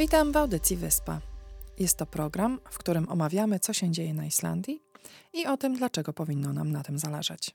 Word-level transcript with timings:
Witam 0.00 0.32
w 0.32 0.36
audycji 0.36 0.76
Wyspa. 0.76 1.20
Jest 1.78 1.96
to 1.96 2.06
program, 2.06 2.60
w 2.70 2.78
którym 2.78 3.08
omawiamy, 3.08 3.60
co 3.60 3.72
się 3.72 3.90
dzieje 3.90 4.14
na 4.14 4.26
Islandii 4.26 4.82
i 5.32 5.46
o 5.46 5.56
tym, 5.56 5.76
dlaczego 5.76 6.12
powinno 6.12 6.52
nam 6.52 6.72
na 6.72 6.82
tym 6.82 6.98
zależeć. 6.98 7.54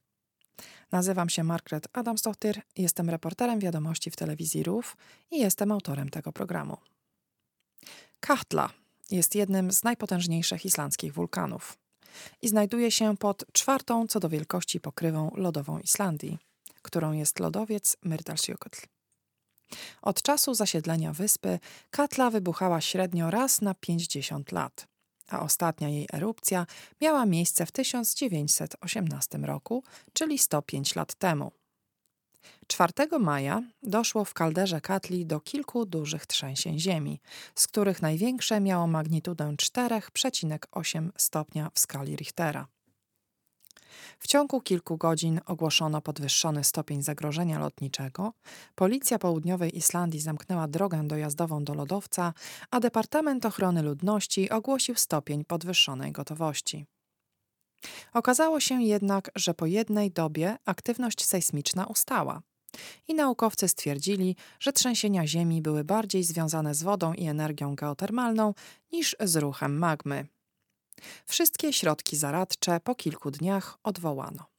Nazywam 0.91 1.30
się 1.30 1.44
Margaret 1.44 1.88
Adamsdottir, 1.94 2.62
jestem 2.77 3.09
reporterem 3.09 3.59
wiadomości 3.59 4.12
w 4.12 4.16
telewizji 4.16 4.63
RUF 4.63 4.98
i 5.31 5.39
jestem 5.39 5.72
autorem 5.72 6.09
tego 6.09 6.31
programu. 6.31 6.77
Katla 8.20 8.70
jest 9.12 9.36
jednym 9.36 9.72
z 9.72 9.84
najpotężniejszych 9.84 10.66
islandzkich 10.66 11.14
wulkanów 11.14 11.77
i 12.41 12.48
znajduje 12.48 12.91
się 12.91 13.17
pod 13.17 13.44
czwartą 13.53 14.08
co 14.08 14.20
do 14.20 14.30
wielkości 14.30 14.80
pokrywą 14.80 15.31
lodową 15.36 15.80
Islandii, 15.80 16.38
którą 16.81 17.12
jest 17.12 17.39
lodowiec 17.39 17.98
Myrdalsjökull. 18.03 18.95
Od 20.02 20.22
czasu 20.22 20.54
zasiedlenia 20.54 21.14
wyspy 21.14 21.60
Katla 21.90 22.30
wybuchała 22.30 22.82
średnio 22.82 23.32
raz 23.32 23.62
na 23.62 23.73
50 23.73 24.52
lat, 24.52 24.88
a 25.30 25.40
ostatnia 25.40 25.90
jej 25.90 26.08
erupcja 26.14 26.66
miała 27.02 27.26
miejsce 27.26 27.66
w 27.66 27.72
1918 27.72 29.38
roku, 29.38 29.84
czyli 30.14 30.38
105 30.38 30.96
lat 30.96 31.16
temu. 31.16 31.52
4 32.67 32.94
maja 33.20 33.62
doszło 33.84 34.26
w 34.26 34.34
kalderze 34.34 34.81
Katli 34.81 35.26
do 35.26 35.39
kilku 35.39 35.86
dużych 35.86 36.26
trzęsień 36.26 36.80
ziemi, 36.80 37.20
z 37.56 37.67
których 37.67 38.02
największe 38.02 38.59
miało 38.59 38.88
magnitudę 38.88 39.56
4,8 39.61 41.09
stopnia 41.17 41.70
w 41.73 41.80
skali 41.80 42.16
Richtera. 42.16 42.67
W 44.20 44.28
ciągu 44.28 44.62
kilku 44.62 44.98
godzin 44.98 45.42
ogłoszono 45.45 46.02
podwyższony 46.02 46.64
stopień 46.64 47.04
zagrożenia 47.04 47.59
lotniczego, 47.59 48.34
policja 48.76 49.20
południowej 49.20 49.78
Islandii 49.78 50.20
zamknęła 50.20 50.67
drogę 50.67 51.08
dojazdową 51.08 51.64
do 51.64 51.73
lodowca, 51.73 52.34
a 52.72 52.80
Departament 52.80 53.45
Ochrony 53.45 53.82
Ludności 53.82 54.50
ogłosił 54.50 54.95
stopień 54.95 55.45
podwyższonej 55.45 56.12
gotowości. 56.12 56.86
Okazało 58.14 58.59
się 58.59 58.84
jednak, 58.84 59.32
że 59.36 59.54
po 59.54 59.66
jednej 59.66 60.12
dobie 60.12 60.58
aktywność 60.66 61.26
sejsmiczna 61.26 61.86
ustała. 61.86 62.42
I 63.08 63.14
naukowcy 63.14 63.67
stwierdzili, 63.67 64.36
że 64.60 64.73
trzęsienia 64.73 65.28
Ziemi 65.28 65.62
były 65.62 65.84
bardziej 65.84 66.23
związane 66.23 66.76
z 66.76 66.84
wodą 66.84 67.14
i 67.14 67.28
energią 67.28 67.76
geotermalną 67.76 68.54
niż 68.92 69.16
z 69.20 69.36
ruchem 69.36 69.78
magmy. 69.78 70.28
Wszystkie 71.26 71.74
środki 71.74 72.18
zaradcze 72.18 72.80
po 72.80 72.96
kilku 72.96 73.32
dniach 73.32 73.78
odwołano. 73.84 74.56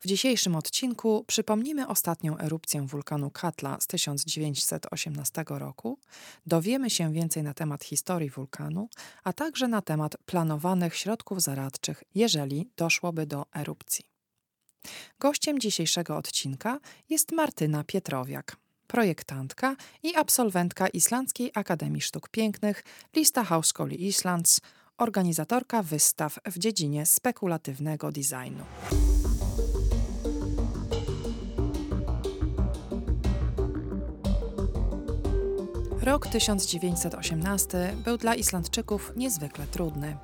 W 0.00 0.06
dzisiejszym 0.06 0.56
odcinku 0.56 1.24
przypomnimy 1.26 1.88
ostatnią 1.88 2.38
erupcję 2.38 2.86
wulkanu 2.86 3.30
Katla 3.30 3.80
z 3.80 3.86
1918 3.86 5.44
roku, 5.48 5.98
dowiemy 6.46 6.90
się 6.90 7.12
więcej 7.12 7.42
na 7.42 7.54
temat 7.54 7.84
historii 7.84 8.30
wulkanu, 8.30 8.88
a 9.24 9.32
także 9.32 9.68
na 9.68 9.82
temat 9.82 10.16
planowanych 10.26 10.96
środków 10.96 11.42
zaradczych, 11.42 12.04
jeżeli 12.14 12.70
doszłoby 12.76 13.26
do 13.26 13.46
erupcji. 13.56 14.04
Gościem 15.18 15.58
dzisiejszego 15.58 16.16
odcinka 16.16 16.80
jest 17.08 17.32
Martyna 17.32 17.84
Pietrowiak, 17.84 18.56
projektantka 18.86 19.76
i 20.02 20.14
absolwentka 20.14 20.88
Islandzkiej 20.88 21.50
Akademii 21.54 22.00
Sztuk 22.00 22.28
Pięknych 22.28 22.84
Lista 23.16 23.44
Hauskoli 23.44 24.06
Islands, 24.06 24.60
organizatorka 24.98 25.82
wystaw 25.82 26.38
w 26.46 26.58
dziedzinie 26.58 27.06
spekulatywnego 27.06 28.12
designu. 28.12 28.64
Rok 36.00 36.26
1918 36.26 37.96
był 38.04 38.16
dla 38.16 38.34
Islandczyków 38.34 39.12
niezwykle 39.16 39.66
trudny. 39.66 40.16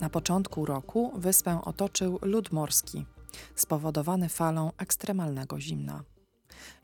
Na 0.00 0.10
początku 0.10 0.66
roku 0.66 1.12
wyspę 1.16 1.60
otoczył 1.64 2.18
lód 2.22 2.52
morski, 2.52 3.04
spowodowany 3.54 4.28
falą 4.28 4.72
ekstremalnego 4.78 5.60
zimna. 5.60 6.02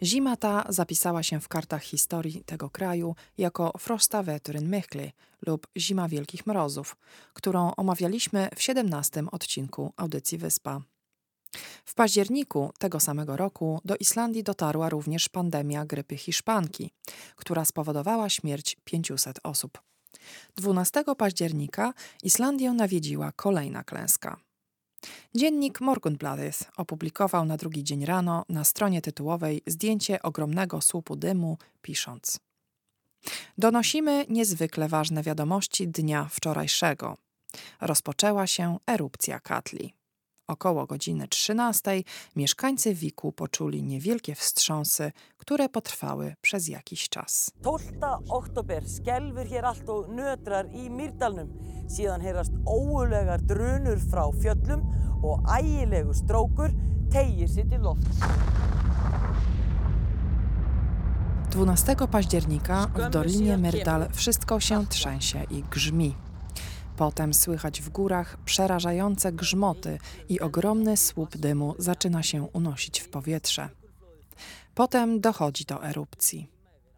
Zima 0.03 0.37
ta 0.37 0.65
zapisała 0.69 1.23
się 1.23 1.41
w 1.41 1.49
kartach 1.49 1.83
historii 1.83 2.45
tego 2.45 2.71
kraju 2.71 3.15
jako 3.39 3.73
Frosta 3.79 4.23
Veturin 4.23 4.69
Mychli 4.69 5.13
lub 5.47 5.67
Zima 5.79 6.09
Wielkich 6.09 6.47
Mrozów, 6.47 6.97
którą 7.33 7.75
omawialiśmy 7.75 8.49
w 8.57 8.63
17 8.63 9.25
odcinku 9.33 9.93
audycji 9.97 10.39
Wyspa. 10.39 10.81
W 11.85 11.95
październiku 11.95 12.73
tego 12.79 13.01
samego 13.01 13.37
roku 13.37 13.81
do 13.85 13.97
Islandii 13.97 14.43
dotarła 14.43 14.89
również 14.89 15.29
pandemia 15.29 15.87
grypy 15.87 16.17
hiszpanki, 16.17 16.91
która 17.37 17.65
spowodowała 17.65 18.29
śmierć 18.29 18.77
500 18.85 19.41
osób. 19.43 19.83
12 20.57 21.05
października 21.19 21.95
Islandię 22.23 22.73
nawiedziła 22.73 23.33
kolejna 23.33 23.85
klęska. 23.85 24.37
Dziennik 25.35 25.81
Morgunbladet 25.81 26.71
opublikował 26.77 27.45
na 27.45 27.57
drugi 27.57 27.85
dzień 27.85 28.05
rano 28.05 28.45
na 28.49 28.65
stronie 28.65 29.03
tytułowej 29.03 29.63
zdjęcie 29.67 30.23
ogromnego 30.23 30.81
słupu 30.81 31.17
dymu, 31.17 31.59
pisząc: 31.83 32.41
Donosimy 33.59 34.27
niezwykle 34.29 34.89
ważne 34.89 35.23
wiadomości 35.23 35.89
dnia 35.89 36.29
wczorajszego. 36.31 37.17
Rozpoczęła 37.81 38.47
się 38.47 38.79
erupcja 38.87 39.41
Katli. 39.41 39.95
Około 40.47 40.87
godziny 40.87 41.29
13 41.29 41.91
mieszkańcy 42.37 42.95
Wiku 42.95 43.33
poczuli 43.33 43.83
niewielkie 43.83 44.35
wstrząsy, 44.35 45.13
które 45.39 45.69
potrwały 45.69 46.35
przez 46.41 46.69
jakiś 46.69 47.09
czas. 47.09 47.51
12. 47.61 47.93
oktober 48.29 48.89
skelfur 48.89 49.47
hér 49.47 49.65
allt 49.65 49.89
og 49.89 50.09
nötrar 50.09 50.69
í 50.69 50.91
Mýrdalnum. 50.91 51.49
Síðan 51.89 52.21
heyrast 52.21 52.53
óulegar 52.69 53.41
drunur 53.41 53.99
frá 54.11 54.29
fjöllum 54.37 54.85
og 55.25 55.41
ægilegur 55.49 56.15
strókur 56.15 56.71
tegir 57.11 57.49
sig 57.49 57.65
til 57.71 57.81
loft. 57.81 58.05
12 61.51 62.07
października 62.11 62.87
w 62.95 63.11
Dolinie 63.11 63.59
Myrdal 63.59 64.09
wszystko 64.13 64.61
się 64.61 64.87
trzęsie 64.87 65.45
i 65.51 65.63
grzmi. 65.71 66.15
Potem 66.97 67.35
słychać 67.35 67.81
w 67.81 67.89
górach 67.89 68.37
przerażające 68.45 69.33
grzmoty 69.33 69.99
i 70.29 70.41
ogromny 70.41 70.97
słup 70.97 71.37
dymu 71.37 71.75
zaczyna 71.79 72.23
się 72.23 72.43
unosić 72.53 73.01
w 73.01 73.09
powietrze. 73.09 73.69
Potem 74.75 75.21
dochodzi 75.21 75.65
do 75.65 75.85
erupcji. 75.85 76.49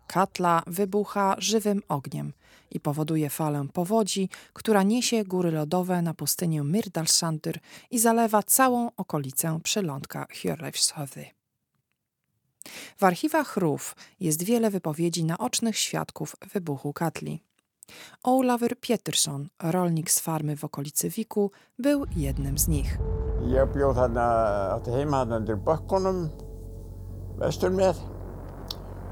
Katla 0.06 0.62
wybucha 0.66 1.36
żywym 1.38 1.82
ogniem 1.88 2.32
i 2.70 2.80
powoduje 2.80 3.30
falę 3.30 3.66
powodzi, 3.72 4.28
która 4.52 4.82
niesie 4.82 5.24
góry 5.24 5.50
lodowe 5.50 6.02
na 6.02 6.14
pustynię 6.14 6.62
Myrdalsandur 6.62 7.54
i 7.90 7.98
zalewa 7.98 8.42
całą 8.42 8.90
okolicę 8.96 9.60
przylądka 9.62 10.26
Hjörleifshöfði. 10.32 11.24
W 12.96 13.04
archiwach 13.04 13.56
RUF 13.56 13.94
jest 14.20 14.42
wiele 14.42 14.70
wypowiedzi 14.70 15.24
naocznych 15.24 15.78
świadków 15.78 16.36
wybuchu 16.52 16.92
Katli. 16.92 17.45
Olavur 18.24 18.76
Pétursson, 18.80 19.48
rolnik 19.62 20.10
z 20.10 20.20
farmy 20.20 20.56
w 20.56 20.64
okolicy 20.64 21.10
Wiku, 21.10 21.50
był 21.78 22.04
jednym 22.16 22.58
z 22.58 22.68
nich. 22.68 22.98
Ég 23.46 23.68
bjóð 23.72 23.94
þarna, 23.94 24.26
átti 24.74 24.90
heima 24.90 25.20
þarna 25.22 25.36
undir 25.38 25.56
bökkunum, 25.56 26.16
vestur 27.38 27.70
með. 27.70 28.00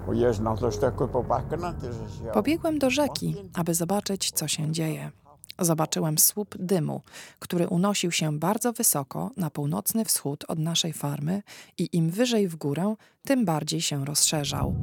Og 0.09 0.17
ég 0.19 0.41
náttúrulega 0.43 0.75
stökk 0.75 1.05
upp 1.07 1.15
á 1.15 1.23
bakkana 1.23 1.71
til 1.79 1.93
þess 1.93 2.03
að 2.03 2.11
sjá. 2.17 2.33
Pobiegłem 2.33 2.79
do 2.79 2.91
rzeki, 2.91 3.35
aby 3.55 3.75
zobaczyć, 3.75 4.31
co 4.35 4.49
się 4.49 4.73
dzieje. 4.73 5.11
Zobaczyłem 5.59 6.19
słup 6.19 6.55
dymu, 6.59 7.01
który 7.39 7.69
unosił 7.69 8.13
się 8.13 8.39
bardzo 8.39 8.73
wysoko 8.73 9.31
na 9.37 9.51
północny 9.51 10.05
wschód 10.05 10.45
od 10.49 10.59
naszej 10.59 10.93
farmy 10.93 11.43
i 11.79 11.89
im 11.93 12.11
wyżej 12.11 12.49
w 12.49 12.57
górę, 12.57 12.95
tym 13.25 13.45
bardziej 13.45 13.81
się 13.81 14.05
rozszerzał. 14.05 14.75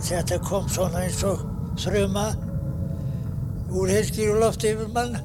Þetta 0.00 0.38
kom 0.38 0.68
svona 0.68 1.02
eins 1.04 1.24
og 1.24 1.59
yfir 4.64 4.88
mann. 4.88 5.18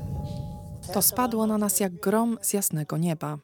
To 0.94 1.02
spadło 1.02 1.48
na 1.48 1.58
nas 1.58 1.80
jak 1.80 1.94
grom 1.94 2.38
z 2.42 2.54
jasnego 2.54 2.98
nieba. 2.98 3.38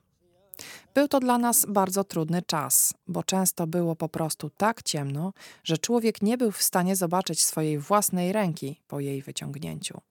Był 0.93 1.07
to 1.07 1.19
dla 1.19 1.37
nas 1.37 1.65
bardzo 1.69 2.03
trudny 2.03 2.41
czas, 2.41 2.93
bo 3.07 3.23
często 3.23 3.67
było 3.67 3.95
po 3.95 4.09
prostu 4.09 4.49
tak 4.49 4.83
ciemno, 4.83 5.33
że 5.63 5.77
człowiek 5.77 6.21
nie 6.21 6.37
był 6.37 6.51
w 6.51 6.63
stanie 6.63 6.95
zobaczyć 6.95 7.43
swojej 7.43 7.79
własnej 7.79 8.33
ręki 8.33 8.81
po 8.87 8.99
jej 8.99 9.21
wyciągnięciu. 9.21 10.01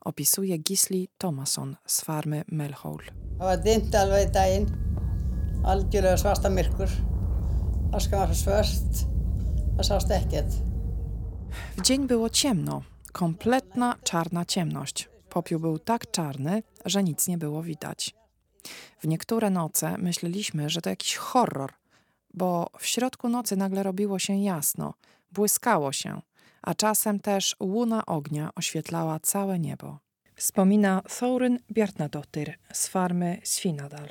Opisuje 0.00 0.58
Gisli 0.58 1.08
Thomason 1.18 1.76
z 1.86 2.00
farmy 2.00 2.44
Melhol. 2.48 2.98
Það 3.38 4.74
algjörlega 5.64 6.16
svarta 6.16 6.50
myrkur. 6.50 6.88
Askan 7.92 8.20
var 8.20 8.34
svo 8.36 8.52
svört, 8.52 9.02
það 9.76 9.86
sást 9.88 10.10
ekkert. 10.12 10.73
W 11.76 11.80
dzień 11.82 12.06
było 12.06 12.30
ciemno, 12.30 12.82
kompletna 13.12 13.96
czarna 14.02 14.44
ciemność. 14.44 15.08
Popiół 15.28 15.60
był 15.60 15.78
tak 15.78 16.10
czarny, 16.10 16.62
że 16.84 17.02
nic 17.02 17.28
nie 17.28 17.38
było 17.38 17.62
widać. 17.62 18.14
W 18.98 19.06
niektóre 19.08 19.50
noce 19.50 19.98
myśleliśmy, 19.98 20.70
że 20.70 20.80
to 20.80 20.90
jakiś 20.90 21.16
horror, 21.16 21.72
bo 22.34 22.66
w 22.78 22.86
środku 22.86 23.28
nocy 23.28 23.56
nagle 23.56 23.82
robiło 23.82 24.18
się 24.18 24.34
jasno. 24.34 24.94
błyskało 25.32 25.92
się, 25.92 26.20
a 26.62 26.74
czasem 26.74 27.20
też 27.20 27.56
łuna 27.60 28.06
ognia 28.06 28.50
oświetlała 28.54 29.20
całe 29.20 29.58
niebo. 29.58 29.98
Wspomina 30.36 31.02
Thoryn 31.18 31.58
Bjarnadottir 31.70 32.58
z 32.72 32.88
farmy 32.88 33.40
Svinadal. 33.44 34.08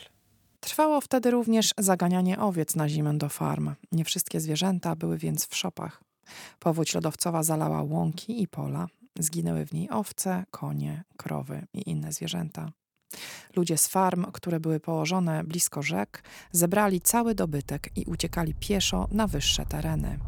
Trwało 0.60 1.02
wtedy 1.02 1.32
również 1.32 1.72
zaganianie 1.78 2.40
owiec 2.40 2.76
na 2.76 2.90
zimę 2.90 3.18
do 3.18 3.30
farm. 3.30 3.76
Nie 3.92 4.06
wszystkie 4.06 4.40
zwierzęta 4.40 4.96
były 4.96 5.18
więc 5.18 5.48
w 5.48 5.56
szopach. 5.56 6.04
Powódź 6.60 6.94
lodowcowa 6.94 7.44
zalała 7.44 7.82
łąki 7.82 8.42
i 8.42 8.48
pola. 8.48 8.88
Zginęły 9.20 9.66
w 9.66 9.74
niej 9.74 9.90
owce, 9.90 10.46
konie, 10.52 11.04
krowy 11.18 11.68
i 11.74 11.90
inne 11.90 12.12
zwierzęta. 12.12 12.72
Ludzie 13.56 13.78
z 13.78 13.88
farm, 13.88 14.26
które 14.32 14.60
były 14.60 14.80
położone 14.80 15.44
blisko 15.44 15.82
rzek, 15.82 16.24
zebrali 16.52 17.02
cały 17.02 17.36
dobytek 17.36 17.90
i 17.96 18.06
uciekali 18.06 18.54
pieszo 18.54 19.08
na 19.12 19.28
wyższe 19.28 19.66
tereny. 19.66 20.20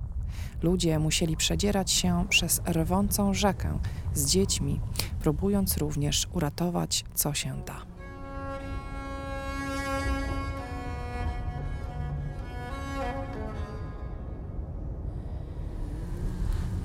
Ludzie 0.61 0.99
musieli 0.99 1.37
przedzierać 1.37 1.91
się 1.91 2.25
przez 2.29 2.61
rwącą 2.67 3.33
rzekę 3.33 3.79
z 4.13 4.25
dziećmi, 4.25 4.81
próbując 5.19 5.77
również 5.77 6.27
uratować 6.33 7.05
co 7.13 7.33
się 7.33 7.63
da. 7.65 7.94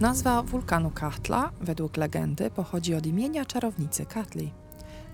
Nazwa 0.01 0.43
wulkanu 0.43 0.91
Kahtla, 0.91 1.53
według 1.61 1.97
legendy, 1.97 2.51
pochodzi 2.51 2.95
od 2.95 3.07
imienia 3.07 3.45
czarownicy 3.45 4.07
Katli, 4.07 4.53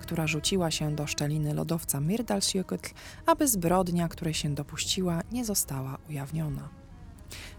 która 0.00 0.26
rzuciła 0.26 0.70
się 0.70 0.94
do 0.94 1.06
szczeliny 1.06 1.54
lodowca 1.54 2.00
Myrdalsjökull, 2.00 2.78
aby 3.26 3.48
zbrodnia, 3.48 4.08
której 4.08 4.34
się 4.34 4.54
dopuściła, 4.54 5.22
nie 5.32 5.44
została 5.44 5.98
ujawniona. 6.10 6.68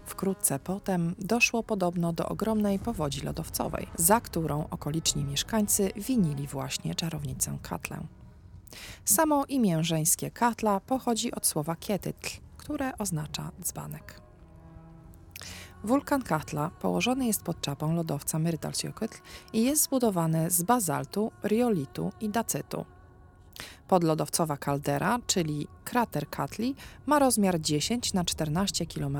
Wkrótce 0.06 0.58
potem 0.58 1.14
doszło 1.18 1.62
podobno 1.62 2.12
do 2.12 2.28
ogromnej 2.28 2.78
powodzi 2.78 3.20
lodowcowej, 3.20 3.86
za 3.96 4.20
którą 4.20 4.68
okoliczni 4.70 5.24
mieszkańcy 5.24 5.90
winili 5.96 6.46
właśnie 6.46 6.94
czarownicę 6.94 7.58
Katlę. 7.62 8.00
Samo 9.04 9.44
imię 9.44 9.84
żeńskie 9.84 10.30
Katla 10.30 10.80
pochodzi 10.80 11.32
od 11.32 11.46
słowa 11.46 11.76
kietytl, 11.76 12.30
które 12.56 12.98
oznacza 12.98 13.50
dzbanek. 13.62 14.27
Wulkan 15.84 16.22
Katla 16.22 16.70
położony 16.70 17.26
jest 17.26 17.42
pod 17.42 17.60
czapą 17.60 17.94
lodowca 17.94 18.38
Myrdalsjökull 18.38 19.08
i 19.52 19.64
jest 19.64 19.82
zbudowany 19.82 20.50
z 20.50 20.62
bazaltu, 20.62 21.32
riolitu 21.44 22.12
i 22.20 22.28
dacytu. 22.28 22.84
Podlodowcowa 23.88 24.56
kaldera, 24.56 25.18
czyli 25.26 25.68
krater 25.84 26.30
Katli, 26.30 26.74
ma 27.06 27.18
rozmiar 27.18 27.60
10 27.60 28.12
na 28.12 28.24
14 28.24 28.86
km 28.86 29.18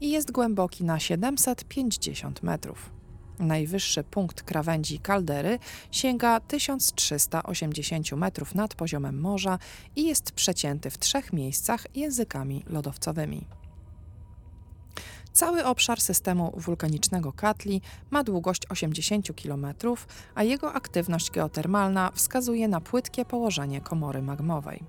i 0.00 0.10
jest 0.10 0.32
głęboki 0.32 0.84
na 0.84 1.00
750 1.00 2.42
metrów. 2.42 2.90
Najwyższy 3.38 4.04
punkt 4.04 4.42
krawędzi 4.42 4.98
kaldery 4.98 5.58
sięga 5.90 6.40
1380 6.40 8.12
metrów 8.12 8.54
nad 8.54 8.74
poziomem 8.74 9.20
morza 9.20 9.58
i 9.96 10.06
jest 10.06 10.32
przecięty 10.32 10.90
w 10.90 10.98
trzech 10.98 11.32
miejscach 11.32 11.86
językami 11.96 12.64
lodowcowymi. 12.66 13.61
Cały 15.32 15.64
obszar 15.64 16.00
systemu 16.00 16.52
wulkanicznego 16.56 17.32
Katli 17.32 17.80
ma 18.10 18.24
długość 18.24 18.62
80 18.70 19.28
km, 19.42 19.66
a 20.34 20.42
jego 20.42 20.72
aktywność 20.72 21.30
geotermalna 21.30 22.10
wskazuje 22.14 22.68
na 22.68 22.80
płytkie 22.80 23.24
położenie 23.24 23.80
komory 23.80 24.22
magmowej. 24.22 24.84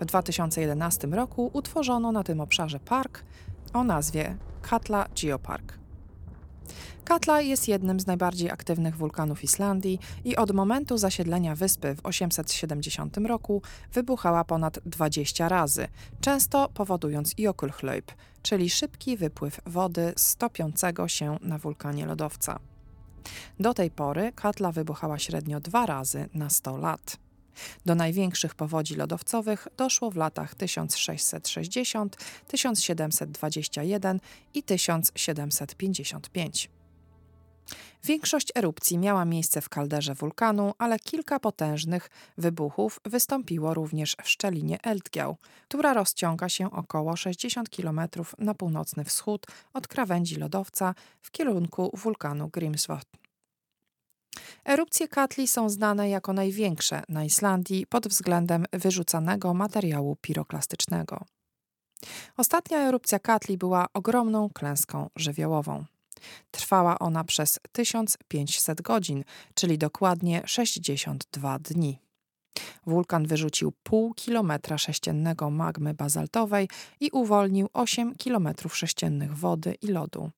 W 0.00 0.04
2011 0.04 1.06
roku 1.06 1.50
utworzono 1.52 2.12
na 2.12 2.24
tym 2.24 2.40
obszarze 2.40 2.80
park 2.80 3.24
o 3.72 3.84
nazwie 3.84 4.36
Katla 4.62 5.06
Geopark. 5.22 5.79
Katla 7.04 7.40
jest 7.40 7.68
jednym 7.68 8.00
z 8.00 8.06
najbardziej 8.06 8.50
aktywnych 8.50 8.96
wulkanów 8.96 9.44
Islandii 9.44 9.98
i 10.24 10.36
od 10.36 10.52
momentu 10.52 10.98
zasiedlenia 10.98 11.54
wyspy 11.54 11.94
w 11.94 12.06
870 12.06 13.16
roku 13.16 13.62
wybuchała 13.92 14.44
ponad 14.44 14.78
20 14.86 15.48
razy, 15.48 15.88
często 16.20 16.68
powodując 16.74 17.34
Jökulhlaup, 17.38 18.12
czyli 18.42 18.70
szybki 18.70 19.16
wypływ 19.16 19.60
wody 19.66 20.12
z 20.16 20.36
topiącego 20.36 21.08
się 21.08 21.38
na 21.40 21.58
wulkanie 21.58 22.06
lodowca. 22.06 22.58
Do 23.60 23.74
tej 23.74 23.90
pory 23.90 24.32
Katla 24.34 24.72
wybuchała 24.72 25.18
średnio 25.18 25.60
dwa 25.60 25.86
razy 25.86 26.28
na 26.34 26.50
100 26.50 26.76
lat. 26.76 27.16
Do 27.86 27.94
największych 27.94 28.54
powodzi 28.54 28.94
lodowcowych 28.94 29.68
doszło 29.76 30.10
w 30.10 30.16
latach 30.16 30.54
1660, 30.54 32.16
1721 32.48 34.20
i 34.54 34.62
1755. 34.62 36.70
Większość 38.04 38.52
erupcji 38.54 38.98
miała 38.98 39.24
miejsce 39.24 39.60
w 39.60 39.68
kalderze 39.68 40.14
wulkanu, 40.14 40.74
ale 40.78 40.98
kilka 40.98 41.40
potężnych 41.40 42.10
wybuchów 42.38 43.00
wystąpiło 43.04 43.74
również 43.74 44.16
w 44.22 44.28
szczelinie 44.28 44.82
Eldgiał, 44.82 45.36
która 45.68 45.94
rozciąga 45.94 46.48
się 46.48 46.70
około 46.70 47.16
60 47.16 47.70
km 47.70 48.00
na 48.38 48.54
północny 48.54 49.04
wschód 49.04 49.46
od 49.72 49.88
krawędzi 49.88 50.36
lodowca 50.36 50.94
w 51.22 51.30
kierunku 51.30 51.90
wulkanu 51.94 52.48
Grimsvotn. 52.48 53.29
Erupcje 54.64 55.08
Katli 55.08 55.48
są 55.48 55.68
znane 55.68 56.10
jako 56.10 56.32
największe 56.32 57.02
na 57.08 57.24
Islandii 57.24 57.86
pod 57.86 58.08
względem 58.08 58.64
wyrzucanego 58.72 59.54
materiału 59.54 60.16
piroklastycznego. 60.20 61.24
Ostatnia 62.36 62.78
erupcja 62.78 63.18
Katli 63.18 63.58
była 63.58 63.86
ogromną 63.94 64.50
klęską 64.54 65.10
żywiołową. 65.16 65.84
Trwała 66.50 66.98
ona 66.98 67.24
przez 67.24 67.58
1500 67.72 68.82
godzin, 68.82 69.24
czyli 69.54 69.78
dokładnie 69.78 70.42
62 70.46 71.58
dni. 71.58 71.98
Wulkan 72.86 73.26
wyrzucił 73.26 73.72
pół 73.82 74.14
kilometra 74.14 74.78
sześciennego 74.78 75.50
magmy 75.50 75.94
bazaltowej 75.94 76.68
i 77.00 77.10
uwolnił 77.10 77.68
8 77.72 78.14
kilometrów 78.14 78.76
sześciennych 78.76 79.36
wody 79.36 79.74
i 79.82 79.86
lodu. 79.86 80.30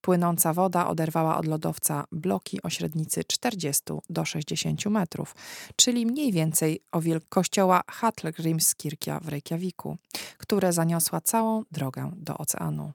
Płynąca 0.00 0.52
woda 0.52 0.88
oderwała 0.88 1.38
od 1.38 1.46
lodowca 1.46 2.04
bloki 2.12 2.62
o 2.62 2.70
średnicy 2.70 3.24
40 3.24 3.82
do 4.10 4.24
60 4.24 4.86
metrów, 4.86 5.34
czyli 5.76 6.06
mniej 6.06 6.32
więcej 6.32 6.80
o 6.92 7.00
wielkości 7.00 7.44
kościoła 7.44 7.82
Hallgrímskirkja 7.88 9.20
w 9.20 9.28
Reykjaviku, 9.28 9.96
które 10.38 10.72
zaniosła 10.72 11.20
całą 11.20 11.62
drogę 11.72 12.10
do 12.16 12.38
oceanu. 12.38 12.92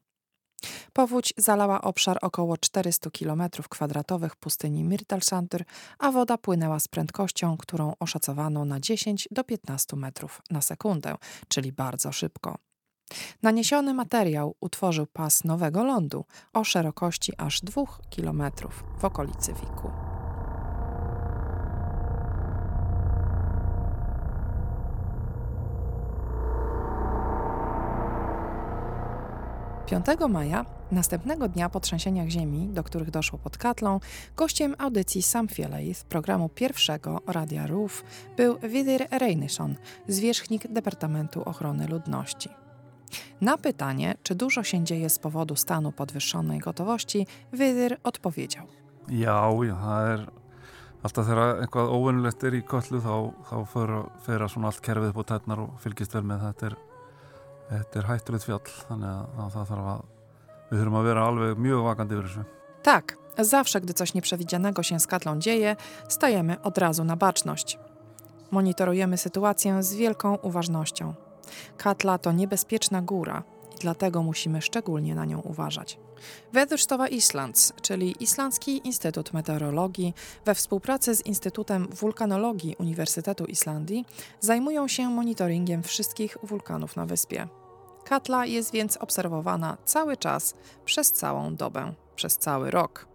Powódź 0.94 1.34
zalała 1.38 1.82
obszar 1.82 2.18
około 2.22 2.58
400 2.58 3.10
km2 3.10 4.30
pustyni 4.40 4.84
Myrtalsandur, 4.84 5.64
a 6.00 6.12
woda 6.12 6.38
płynęła 6.38 6.80
z 6.80 6.88
prędkością, 6.88 7.58
którą 7.58 7.94
oszacowano 8.00 8.66
na 8.66 8.80
10 8.80 9.28
do 9.32 9.44
15 9.44 9.96
metrów 9.96 10.42
na 10.50 10.62
sekundę, 10.62 11.16
czyli 11.48 11.72
bardzo 11.72 12.12
szybko. 12.12 12.58
Naniesiony 13.42 13.94
materiał 13.94 14.56
utworzył 14.60 15.06
pas 15.06 15.44
nowego 15.44 15.84
lądu 15.84 16.26
o 16.54 16.64
szerokości 16.64 17.34
aż 17.38 17.62
2 17.62 17.84
km 18.16 18.44
w 19.00 19.06
okolicy 19.06 19.54
Wiku. 19.54 19.92
5 29.90 30.06
maja, 30.30 30.66
następnego 30.92 31.48
dnia 31.48 31.70
po 31.70 31.80
trzęsieniach 31.80 32.30
ziemi, 32.30 32.68
do 32.68 32.84
których 32.84 33.12
doszło 33.12 33.40
pod 33.40 33.58
Katlą, 33.58 34.00
gościem 34.36 34.76
audycji 34.78 35.22
Sam 35.22 35.48
Fieleith, 35.48 36.04
programu 36.04 36.50
pierwszego 36.50 37.22
Radia 37.28 37.68
RUF, 37.68 38.04
był 38.38 38.60
Widir 38.60 39.08
Reynyson, 39.12 39.76
zwierzchnik 40.08 40.68
Departamentu 40.68 41.44
Ochrony 41.44 41.88
Ludności. 41.88 42.50
Na 43.42 43.58
pytanie, 43.58 44.16
czy 44.24 44.36
dużo 44.36 44.64
się 44.64 44.84
dzieje 44.84 45.10
z 45.10 45.20
powodu 45.20 45.56
stanu 45.56 45.92
podwyższonej 45.92 46.60
gotowości, 46.60 47.28
Widir 47.54 47.98
odpowiedział. 48.04 48.66
Já, 49.10 49.50
það 49.50 50.12
er 50.14 50.22
alltaf 51.04 51.26
þegar 51.26 51.62
eitthvað 51.64 51.92
óvinnulegt 51.96 52.44
er 52.44 52.58
í 52.60 52.62
köllu 52.62 53.00
þá, 53.02 53.16
þá 53.50 53.58
fyrir 54.26 54.46
svona 54.52 54.70
allt 54.70 54.82
kerfið 54.86 55.16
på 55.16 55.24
tætnar 55.24 55.64
og 55.64 55.80
fylgist 55.82 56.14
vel 56.14 56.26
með 56.28 56.44
þetta 56.46 56.68
er 56.70 56.76
þetta 57.70 58.00
er 58.00 58.10
hættulegt 58.10 58.46
fjall 58.48 58.74
þannig 58.90 59.10
að 59.40 59.54
það 59.56 59.70
þarf 59.72 59.90
að 59.94 60.04
við 60.70 60.82
þurfum 60.82 61.00
að 61.00 61.08
vera 61.10 61.26
alveg 61.30 61.64
mjög 61.66 61.86
vakandi 61.88 62.18
yfir 62.18 62.28
þessu. 62.30 62.44
Tak, 62.84 63.16
zawsze 63.38 63.82
gdy 63.82 63.94
coś 63.94 64.14
nieprzewidzianego 64.14 64.84
się 64.84 65.00
z 65.00 65.08
katlą 65.08 65.40
dzieje, 65.40 65.76
stajemy 66.08 66.62
od 66.62 66.78
razu 66.78 67.04
na 67.04 67.16
baczność. 67.16 67.80
Monitorujemy 68.52 69.18
sytuację 69.18 69.84
z 69.84 69.96
wielką 69.96 70.36
uważnością. 70.36 71.14
Katla 71.78 72.18
to 72.18 72.32
niebezpieczna 72.32 73.02
góra 73.02 73.44
i 73.76 73.80
dlatego 73.80 74.24
musimy 74.24 74.62
szczególnie 74.62 75.16
na 75.16 75.26
nią 75.26 75.40
uważać. 75.40 75.98
Weatherstowa 76.54 77.08
Islands, 77.08 77.74
czyli 77.82 78.24
Islandzki 78.24 78.88
Instytut 78.88 79.34
Meteorologii, 79.34 80.14
we 80.46 80.56
współpracy 80.56 81.16
z 81.16 81.26
Instytutem 81.26 81.88
Wulkanologii 81.88 82.76
Uniwersytetu 82.80 83.46
Islandii 83.46 84.06
zajmują 84.40 84.88
się 84.88 85.10
monitoringiem 85.10 85.84
wszystkich 85.84 86.38
wulkanów 86.44 86.96
na 86.96 87.06
wyspie. 87.06 87.48
Katla 88.04 88.46
jest 88.46 88.72
więc 88.72 88.98
obserwowana 88.98 89.78
cały 89.86 90.18
czas, 90.18 90.54
przez 90.86 91.12
całą 91.12 91.56
dobę, 91.56 91.94
przez 92.16 92.38
cały 92.38 92.72
rok. 92.72 93.08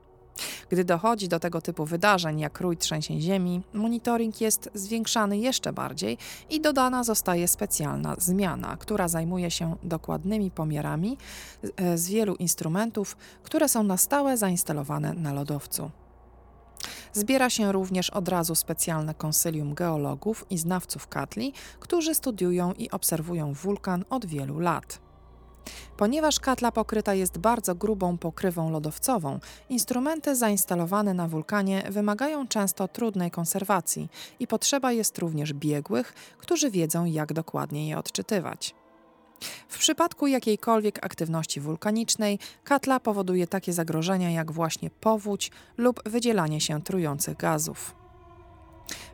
Gdy 0.70 0.84
dochodzi 0.84 1.28
do 1.28 1.40
tego 1.40 1.60
typu 1.60 1.84
wydarzeń 1.84 2.40
jak 2.40 2.60
rój 2.60 2.76
trzęsień 2.76 3.20
ziemi, 3.20 3.62
monitoring 3.72 4.40
jest 4.40 4.70
zwiększany 4.74 5.38
jeszcze 5.38 5.72
bardziej 5.72 6.18
i 6.50 6.60
dodana 6.60 7.04
zostaje 7.04 7.48
specjalna 7.48 8.14
zmiana, 8.18 8.76
która 8.76 9.08
zajmuje 9.08 9.50
się 9.50 9.76
dokładnymi 9.82 10.50
pomiarami 10.50 11.16
e, 11.76 11.98
z 11.98 12.08
wielu 12.08 12.34
instrumentów, 12.34 13.16
które 13.42 13.68
są 13.68 13.82
na 13.82 13.96
stałe 13.96 14.36
zainstalowane 14.36 15.12
na 15.12 15.32
lodowcu. 15.32 15.90
Zbiera 17.12 17.50
się 17.50 17.72
również 17.72 18.10
od 18.10 18.28
razu 18.28 18.54
specjalne 18.54 19.14
konsylium 19.14 19.74
geologów 19.74 20.46
i 20.50 20.58
znawców 20.58 21.08
katli, 21.08 21.52
którzy 21.80 22.14
studiują 22.14 22.72
i 22.72 22.90
obserwują 22.90 23.52
wulkan 23.52 24.04
od 24.10 24.26
wielu 24.26 24.58
lat. 24.58 25.03
Ponieważ 25.96 26.40
katla 26.40 26.72
pokryta 26.72 27.14
jest 27.14 27.38
bardzo 27.38 27.74
grubą 27.74 28.18
pokrywą 28.18 28.70
lodowcową, 28.70 29.38
instrumenty 29.68 30.36
zainstalowane 30.36 31.14
na 31.14 31.28
wulkanie 31.28 31.82
wymagają 31.90 32.48
często 32.48 32.88
trudnej 32.88 33.30
konserwacji 33.30 34.08
i 34.40 34.46
potrzeba 34.46 34.92
jest 34.92 35.18
również 35.18 35.52
biegłych, 35.52 36.14
którzy 36.38 36.70
wiedzą, 36.70 37.04
jak 37.04 37.32
dokładnie 37.32 37.88
je 37.88 37.98
odczytywać. 37.98 38.74
W 39.68 39.78
przypadku 39.78 40.26
jakiejkolwiek 40.26 41.04
aktywności 41.06 41.60
wulkanicznej, 41.60 42.38
katla 42.64 43.00
powoduje 43.00 43.46
takie 43.46 43.72
zagrożenia 43.72 44.30
jak 44.30 44.52
właśnie 44.52 44.90
powódź 44.90 45.50
lub 45.76 46.08
wydzielanie 46.08 46.60
się 46.60 46.82
trujących 46.82 47.36
gazów. 47.36 48.03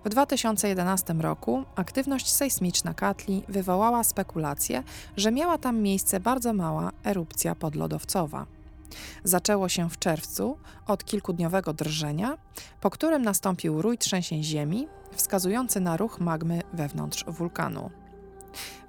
W 0.04 0.08
2011 0.08 1.14
roku 1.14 1.64
aktywność 1.76 2.30
sejsmiczna 2.30 2.94
Katli 2.94 3.42
wywołała 3.48 4.04
spekulacje, 4.04 4.82
że 5.16 5.32
miała 5.32 5.58
tam 5.58 5.78
miejsce 5.78 6.20
bardzo 6.20 6.52
mała 6.52 6.90
erupcja 7.04 7.54
podlodowcowa. 7.54 8.46
Zaczęło 9.24 9.68
się 9.68 9.90
w 9.90 9.98
czerwcu 9.98 10.58
od 10.86 11.04
kilkudniowego 11.04 11.72
drżenia, 11.72 12.38
po 12.80 12.90
którym 12.90 13.22
nastąpił 13.22 13.82
rój 13.82 13.98
trzęsień 13.98 14.42
ziemi, 14.42 14.88
wskazujący 15.12 15.80
na 15.80 15.96
ruch 15.96 16.20
magmy 16.20 16.62
wewnątrz 16.72 17.24
wulkanu. 17.28 17.90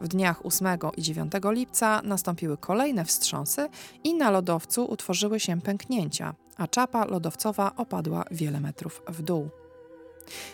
W 0.01 0.07
dniach 0.07 0.45
8 0.45 0.67
i 0.97 1.01
9 1.01 1.31
lipca 1.43 2.01
nastąpiły 2.03 2.57
kolejne 2.57 3.05
wstrząsy 3.05 3.69
i 4.03 4.13
na 4.13 4.31
lodowcu 4.31 4.85
utworzyły 4.85 5.39
się 5.39 5.61
pęknięcia, 5.61 6.33
a 6.57 6.67
czapa 6.67 7.05
lodowcowa 7.05 7.71
opadła 7.75 8.23
wiele 8.31 8.59
metrów 8.59 9.01
w 9.07 9.21
dół. 9.21 9.49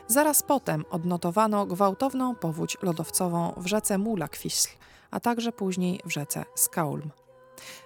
Zaraz 0.07 0.43
potem 0.43 0.85
odnotowano 0.89 1.65
gwałtowną 1.65 2.35
powódź 2.35 2.77
lodowcową 2.81 3.53
w 3.57 3.67
rzece 3.67 3.97
Mulakwisl, 3.97 4.69
a 5.11 5.19
także 5.19 5.51
później 5.51 5.99
w 6.05 6.11
rzece 6.11 6.45
Skaulm. 6.55 7.11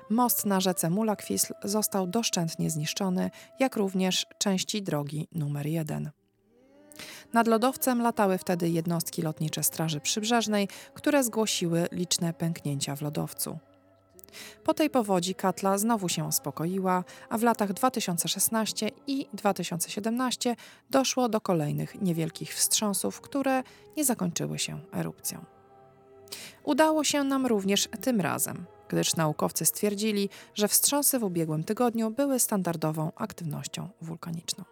Most 0.10 0.46
na 0.46 0.60
rzece 0.60 0.90
Mulakwisl 0.90 1.54
został 1.64 2.08
doszczętnie 2.08 2.70
zniszczony, 2.70 3.32
jak 3.60 3.76
również 3.76 4.26
części 4.38 4.82
drogi 4.82 5.28
numer 5.32 5.66
1. 5.68 6.12
Nad 7.34 7.48
lodowcem 7.48 8.02
latały 8.02 8.38
wtedy 8.38 8.70
jednostki 8.70 9.22
lotnicze 9.22 9.64
Straży 9.64 10.00
Przybrzeżnej, 10.00 10.68
które 10.94 11.24
zgłosiły 11.24 11.88
liczne 11.92 12.34
pęknięcia 12.34 12.96
w 12.96 13.02
lodowcu. 13.02 13.60
Po 14.64 14.74
tej 14.74 14.90
powodzi 14.90 15.36
Katla 15.36 15.78
znowu 15.78 16.10
się 16.10 16.26
uspokoiła, 16.26 17.04
a 17.30 17.38
w 17.38 17.44
latach 17.44 17.74
2016 17.74 18.90
i 19.08 19.28
2017 19.34 20.56
doszło 20.90 21.30
do 21.30 21.42
kolejnych 21.42 22.02
niewielkich 22.02 22.56
wstrząsów, 22.56 23.22
które 23.22 23.64
nie 23.98 24.06
zakończyły 24.06 24.60
się 24.60 24.80
erupcją. 24.94 25.46
Udało 26.64 27.04
się 27.04 27.24
nam 27.24 27.46
również 27.46 27.90
tym 28.02 28.22
razem, 28.22 28.66
gdyż 28.90 29.16
naukowcy 29.16 29.66
stwierdzili, 29.66 30.30
że 30.54 30.68
wstrząsy 30.68 31.20
w 31.20 31.24
ubiegłym 31.24 31.64
tygodniu 31.64 32.12
były 32.12 32.40
standardową 32.40 33.12
aktywnością 33.16 33.90
wulkaniczną. 34.02 34.64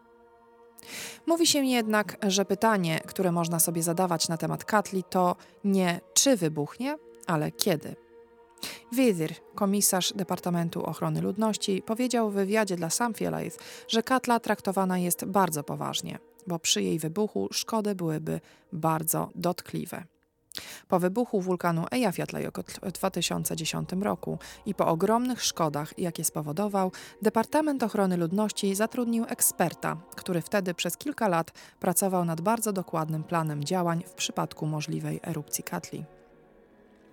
Mówi 1.28 1.48
się 1.48 1.66
jednak, 1.66 2.18
że 2.28 2.46
pytanie, 2.46 3.00
które 3.06 3.32
można 3.32 3.60
sobie 3.60 3.84
zadawać 3.84 4.28
na 4.28 4.38
temat 4.38 4.66
Katli, 4.66 5.04
to 5.04 5.36
nie 5.64 6.02
czy 6.14 6.38
wybuchnie, 6.38 6.98
ale 7.28 7.52
kiedy. 7.52 7.96
Widir, 8.92 9.34
komisarz 9.56 10.14
Departamentu 10.16 10.84
Ochrony 10.84 11.22
Ludności, 11.22 11.82
powiedział 11.82 12.30
w 12.30 12.34
wywiadzie 12.34 12.76
dla 12.76 12.90
Samfielite, 12.90 13.58
że 13.88 14.04
Katla 14.04 14.40
traktowana 14.40 14.98
jest 14.98 15.26
bardzo 15.26 15.64
poważnie, 15.64 16.20
bo 16.48 16.60
przy 16.60 16.82
jej 16.82 17.00
wybuchu 17.00 17.48
szkody 17.52 17.96
byłyby 17.96 18.42
bardzo 18.74 19.30
dotkliwe. 19.36 20.04
Po 20.88 21.00
wybuchu 21.00 21.42
wulkanu 21.42 21.86
Eyjafjallajökull 21.92 22.64
w 22.84 22.92
2010 22.92 23.90
roku 24.02 24.40
i 24.66 24.76
po 24.76 24.88
ogromnych 24.88 25.44
szkodach, 25.44 26.00
jakie 26.00 26.24
spowodował, 26.24 26.92
Departament 27.22 27.84
Ochrony 27.84 28.18
Ludności 28.18 28.76
zatrudnił 28.76 29.26
eksperta, 29.28 29.98
który 30.16 30.42
wtedy 30.42 30.74
przez 30.74 30.98
kilka 30.98 31.28
lat 31.28 31.52
pracował 31.80 32.26
nad 32.26 32.42
bardzo 32.42 32.74
dokładnym 32.74 33.24
planem 33.24 33.64
działań 33.64 34.04
w 34.08 34.14
przypadku 34.14 34.66
możliwej 34.66 35.20
erupcji 35.24 35.64
Katli. 35.64 36.19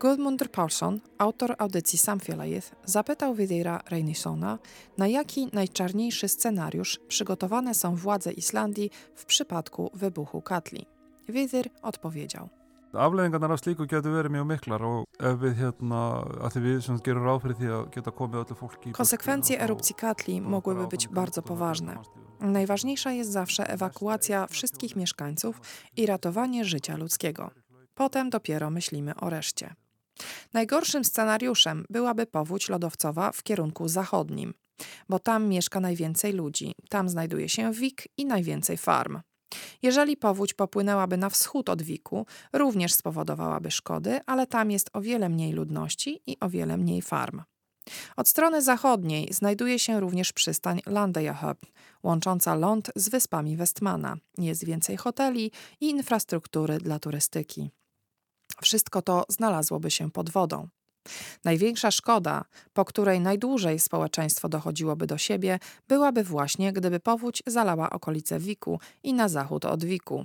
Gudmundur 0.00 0.48
Paulson, 0.48 1.00
autor 1.18 1.54
audycji 1.58 1.98
Samfélagið, 1.98 2.72
zapytał 2.84 3.34
Vidira 3.34 3.80
Reynisona, 3.90 4.58
na 4.98 5.06
jaki 5.06 5.48
najczarniejszy 5.52 6.28
scenariusz 6.28 7.00
przygotowane 7.08 7.74
są 7.74 7.96
władze 7.96 8.32
Islandii 8.32 8.90
w 9.14 9.24
przypadku 9.24 9.90
wybuchu 9.94 10.42
Katli. 10.42 10.86
Vidir 11.28 11.70
odpowiedział. 11.82 12.48
Afleðingarnar 12.92 13.52
af 13.52 13.60
slíku 13.60 13.84
getur 13.86 14.12
verið 14.12 14.32
mjög 14.32 14.46
miklar 14.48 14.82
og 14.82 15.04
ef 15.20 15.40
við 15.40 15.54
hérna, 15.60 16.00
að 16.44 16.54
því 16.54 16.60
við 16.66 16.78
sem 16.86 17.00
gerum 17.04 17.26
ráð 17.26 17.42
fyrir 17.42 17.56
því 17.58 17.72
að 17.76 17.88
geta 17.96 18.12
komið 18.20 18.38
öllu 18.42 18.56
fólki 18.56 18.92
Konsekwencje 18.92 19.60
erupcji 19.60 19.94
Katli 19.94 20.40
mogłyby 20.40 20.86
być 20.86 21.08
bardzo 21.08 21.42
poważne. 21.42 21.98
Najważniejsza 22.40 23.12
jest 23.12 23.30
zawsze 23.30 23.68
ewakuacja 23.68 24.46
wszystkich 24.46 24.96
mieszkańców 24.96 25.60
i 25.96 26.06
ratowanie 26.06 26.64
życia 26.64 26.96
ludzkiego. 26.96 27.50
Potem 27.94 28.30
dopiero 28.30 28.70
myślimy 28.70 29.14
o 29.14 29.30
reszcie. 29.30 29.74
Najgorszym 30.56 31.04
scenariuszem 31.04 31.84
byłaby 31.90 32.26
powódź 32.26 32.68
lodowcowa 32.68 33.32
w 33.32 33.42
kierunku 33.42 33.88
zachodnim, 33.88 34.54
bo 35.08 35.18
tam 35.18 35.48
mieszka 35.48 35.80
najwięcej 35.80 36.32
ludzi, 36.32 36.74
tam 36.88 37.08
znajduje 37.08 37.48
się 37.48 37.72
Wik 37.72 38.08
i 38.16 38.26
najwięcej 38.26 38.76
farm. 38.76 39.20
Jeżeli 39.82 40.16
powódź 40.16 40.54
popłynęłaby 40.54 41.16
na 41.16 41.30
wschód 41.30 41.68
od 41.68 41.82
Wiku, 41.82 42.26
również 42.52 42.94
spowodowałaby 42.94 43.70
szkody, 43.70 44.20
ale 44.26 44.46
tam 44.46 44.70
jest 44.70 44.90
o 44.92 45.00
wiele 45.00 45.28
mniej 45.28 45.52
ludności 45.52 46.20
i 46.26 46.36
o 46.40 46.48
wiele 46.48 46.76
mniej 46.76 47.02
farm. 47.02 47.42
Od 48.16 48.28
strony 48.28 48.62
zachodniej 48.62 49.32
znajduje 49.32 49.78
się 49.78 50.00
również 50.00 50.32
przystań 50.32 50.80
Landeyahöp, 50.86 51.56
łącząca 52.02 52.54
ląd 52.54 52.90
z 52.96 53.08
wyspami 53.08 53.56
Westmana. 53.56 54.16
Jest 54.38 54.64
więcej 54.64 54.96
hoteli 54.96 55.50
i 55.80 55.90
infrastruktury 55.90 56.78
dla 56.78 56.98
turystyki. 56.98 57.70
Wszystko 58.62 59.02
to 59.02 59.24
znalazłoby 59.28 59.90
się 59.90 60.10
pod 60.10 60.30
wodą. 60.30 60.68
Największa 61.44 61.90
szkoda, 61.90 62.44
po 62.72 62.84
której 62.84 63.20
najdłużej 63.20 63.78
społeczeństwo 63.78 64.48
dochodziłoby 64.48 65.06
do 65.06 65.18
siebie, 65.18 65.58
byłaby 65.88 66.24
właśnie, 66.24 66.72
gdyby 66.72 67.00
powódź 67.00 67.42
zalała 67.46 67.90
okolice 67.90 68.38
Wiku 68.38 68.80
i 69.02 69.14
na 69.14 69.28
zachód 69.28 69.64
od 69.64 69.84
Wiku. 69.84 70.24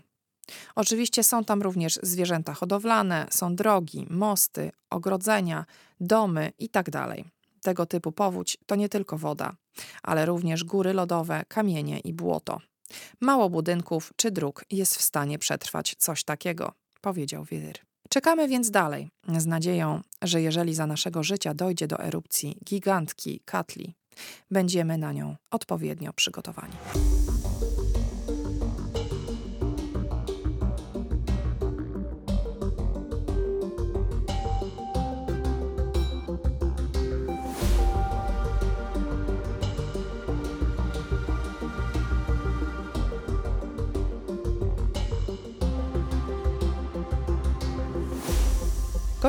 Oczywiście 0.76 1.24
są 1.24 1.44
tam 1.44 1.62
również 1.62 2.00
zwierzęta 2.04 2.54
hodowlane, 2.54 3.28
są 3.30 3.56
drogi, 3.56 4.08
mosty, 4.10 4.72
ogrodzenia, 4.90 5.66
domy 6.00 6.52
itd. 6.60 6.92
Tak 6.92 7.18
Tego 7.62 7.86
typu 7.86 8.12
powódź 8.12 8.58
to 8.66 8.76
nie 8.76 8.90
tylko 8.90 9.18
woda, 9.18 9.56
ale 10.04 10.26
również 10.26 10.64
góry 10.64 10.94
lodowe, 10.94 11.44
kamienie 11.48 12.00
i 12.00 12.14
błoto. 12.14 12.60
Mało 13.20 13.50
budynków 13.50 14.14
czy 14.16 14.32
dróg 14.32 14.66
jest 14.72 14.96
w 14.96 15.02
stanie 15.02 15.40
przetrwać 15.40 15.96
coś 15.98 16.24
takiego, 16.24 16.72
powiedział 17.02 17.44
Widyr. 17.44 17.91
Czekamy 18.14 18.48
więc 18.48 18.72
dalej, 18.72 19.10
z 19.38 19.46
nadzieją, 19.46 20.02
że 20.22 20.42
jeżeli 20.42 20.76
za 20.76 20.88
naszego 20.88 21.24
życia 21.24 21.54
dojdzie 21.54 21.88
do 21.88 22.00
erupcji 22.00 22.58
gigantki 22.66 23.42
Katli, 23.46 23.94
będziemy 24.52 24.98
na 24.98 25.14
nią 25.14 25.36
odpowiednio 25.52 26.14
przygotowani. 26.14 26.74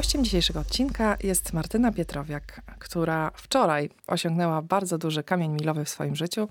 Gościem 0.02 0.24
dzisiejszego 0.24 0.60
odcinka 0.60 1.16
jest 1.22 1.52
Martyna 1.52 1.92
Pietrowiak, 1.92 2.62
która 2.78 3.30
wczoraj 3.34 3.90
osiągnęła 4.06 4.62
bardzo 4.62 4.98
duży 4.98 5.22
kamień 5.22 5.52
milowy 5.52 5.84
w 5.84 5.88
swoim 5.88 6.16
życiu. 6.16 6.48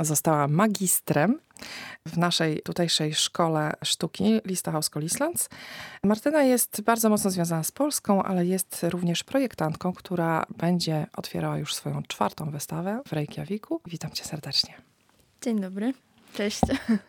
Została 0.00 0.48
magistrem 0.48 1.40
w 2.06 2.16
naszej 2.18 2.62
tutejszej 2.62 3.14
szkole 3.14 3.72
sztuki 3.84 4.40
Lista 4.44 4.72
Hausko 4.72 5.00
Islands. 5.00 5.48
Martyna 6.04 6.42
jest 6.42 6.80
bardzo 6.80 7.10
mocno 7.10 7.30
związana 7.30 7.62
z 7.62 7.72
Polską, 7.72 8.22
ale 8.22 8.46
jest 8.46 8.86
również 8.88 9.24
projektantką, 9.24 9.92
która 9.92 10.46
będzie 10.56 11.06
otwierała 11.16 11.58
już 11.58 11.74
swoją 11.74 12.02
czwartą 12.02 12.50
wystawę 12.50 13.00
w 13.06 13.12
Reykjaviku. 13.12 13.80
Witam 13.86 14.10
cię 14.10 14.24
serdecznie. 14.24 14.74
Dzień 15.42 15.60
dobry. 15.60 15.94
Cześć. 16.34 16.60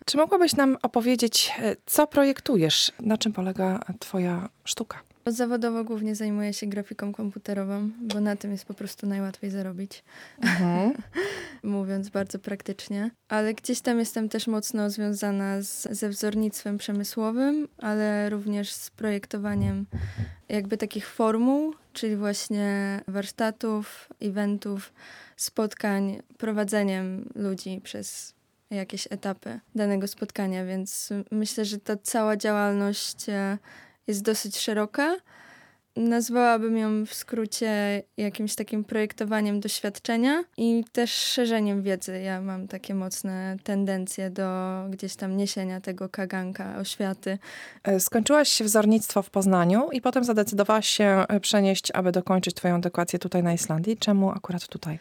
Czy 0.05 0.17
mogłabyś 0.17 0.55
nam 0.55 0.77
opowiedzieć, 0.81 1.51
e, 1.59 1.75
co 1.85 2.07
projektujesz? 2.07 2.91
Na 2.99 3.17
czym 3.17 3.33
polega 3.33 3.79
Twoja 3.99 4.49
sztuka? 4.63 5.10
Zawodowo 5.31 5.83
głównie 5.83 6.15
zajmuję 6.15 6.53
się 6.53 6.67
grafiką 6.67 7.13
komputerową, 7.13 7.89
bo 8.01 8.19
na 8.19 8.35
tym 8.35 8.51
jest 8.51 8.65
po 8.65 8.73
prostu 8.73 9.07
najłatwiej 9.07 9.51
zarobić. 9.51 10.03
Mhm. 10.41 10.93
Mówiąc 11.63 12.09
bardzo 12.09 12.39
praktycznie. 12.39 13.11
Ale 13.29 13.53
gdzieś 13.53 13.81
tam 13.81 13.99
jestem 13.99 14.29
też 14.29 14.47
mocno 14.47 14.89
związana 14.89 15.61
z, 15.61 15.87
ze 15.91 16.09
wzornictwem 16.09 16.77
przemysłowym, 16.77 17.67
ale 17.77 18.29
również 18.29 18.71
z 18.71 18.89
projektowaniem 18.89 19.85
jakby 20.49 20.77
takich 20.77 21.07
formuł, 21.07 21.73
czyli 21.93 22.15
właśnie 22.15 23.01
warsztatów, 23.07 24.09
eventów, 24.21 24.93
spotkań, 25.37 26.21
prowadzeniem 26.37 27.29
ludzi 27.35 27.81
przez 27.83 28.33
jakieś 28.71 29.07
etapy 29.09 29.59
danego 29.75 30.07
spotkania, 30.07 30.65
więc 30.65 31.09
myślę, 31.31 31.65
że 31.65 31.77
ta 31.77 31.97
cała 31.97 32.37
działalność 32.37 33.29
e, 33.29 33.57
jest 34.07 34.21
dosyć 34.21 34.57
szeroka. 34.57 35.15
Nazwałabym 35.95 36.77
ją 36.77 37.05
w 37.05 37.13
skrócie 37.13 38.03
jakimś 38.17 38.55
takim 38.55 38.83
projektowaniem 38.83 39.59
doświadczenia 39.59 40.43
i 40.57 40.83
też 40.91 41.11
szerzeniem 41.11 41.81
wiedzy. 41.83 42.21
Ja 42.21 42.41
mam 42.41 42.67
takie 42.67 42.95
mocne 42.95 43.57
tendencje 43.63 44.29
do 44.29 44.45
gdzieś 44.89 45.15
tam 45.15 45.37
niesienia 45.37 45.81
tego 45.81 46.09
kaganka, 46.09 46.77
oświaty. 46.77 47.37
E, 47.83 47.99
skończyłaś 47.99 48.61
wzornictwo 48.61 49.21
w 49.21 49.29
Poznaniu 49.29 49.89
i 49.91 50.01
potem 50.01 50.23
zadecydowałaś 50.23 50.87
się 50.87 51.25
e, 51.29 51.39
przenieść, 51.39 51.91
aby 51.91 52.11
dokończyć 52.11 52.55
twoją 52.55 52.75
edukację 52.75 53.19
tutaj 53.19 53.43
na 53.43 53.53
Islandii. 53.53 53.97
Czemu 53.97 54.31
akurat 54.31 54.67
tutaj? 54.67 54.99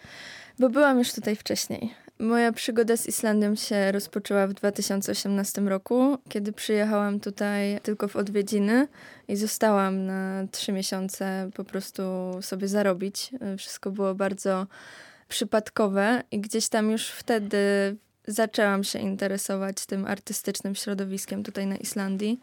Bo 0.59 0.69
byłam 0.69 0.99
już 0.99 1.13
tutaj 1.13 1.37
wcześniej. 1.37 1.95
Moja 2.21 2.53
przygoda 2.53 2.97
z 2.97 3.07
Islandią 3.07 3.55
się 3.55 3.93
rozpoczęła 3.93 4.47
w 4.47 4.53
2018 4.53 5.61
roku, 5.61 6.19
kiedy 6.29 6.53
przyjechałam 6.53 7.21
tutaj 7.21 7.81
tylko 7.83 8.09
w 8.09 8.17
odwiedziny 8.17 8.89
i 9.29 9.37
zostałam 9.37 10.07
na 10.07 10.47
trzy 10.51 10.73
miesiące 10.73 11.51
po 11.55 11.65
prostu 11.65 12.03
sobie 12.41 12.69
zarobić. 12.69 13.31
Wszystko 13.59 13.91
było 13.91 14.15
bardzo 14.15 14.67
przypadkowe 15.29 16.23
i 16.31 16.41
gdzieś 16.41 16.69
tam 16.69 16.91
już 16.91 17.09
wtedy 17.09 17.59
zaczęłam 18.31 18.85
się 18.85 18.99
interesować 18.99 19.87
tym 19.87 20.07
artystycznym 20.07 20.75
środowiskiem 20.75 21.43
tutaj 21.43 21.67
na 21.67 21.77
Islandii 21.77 22.41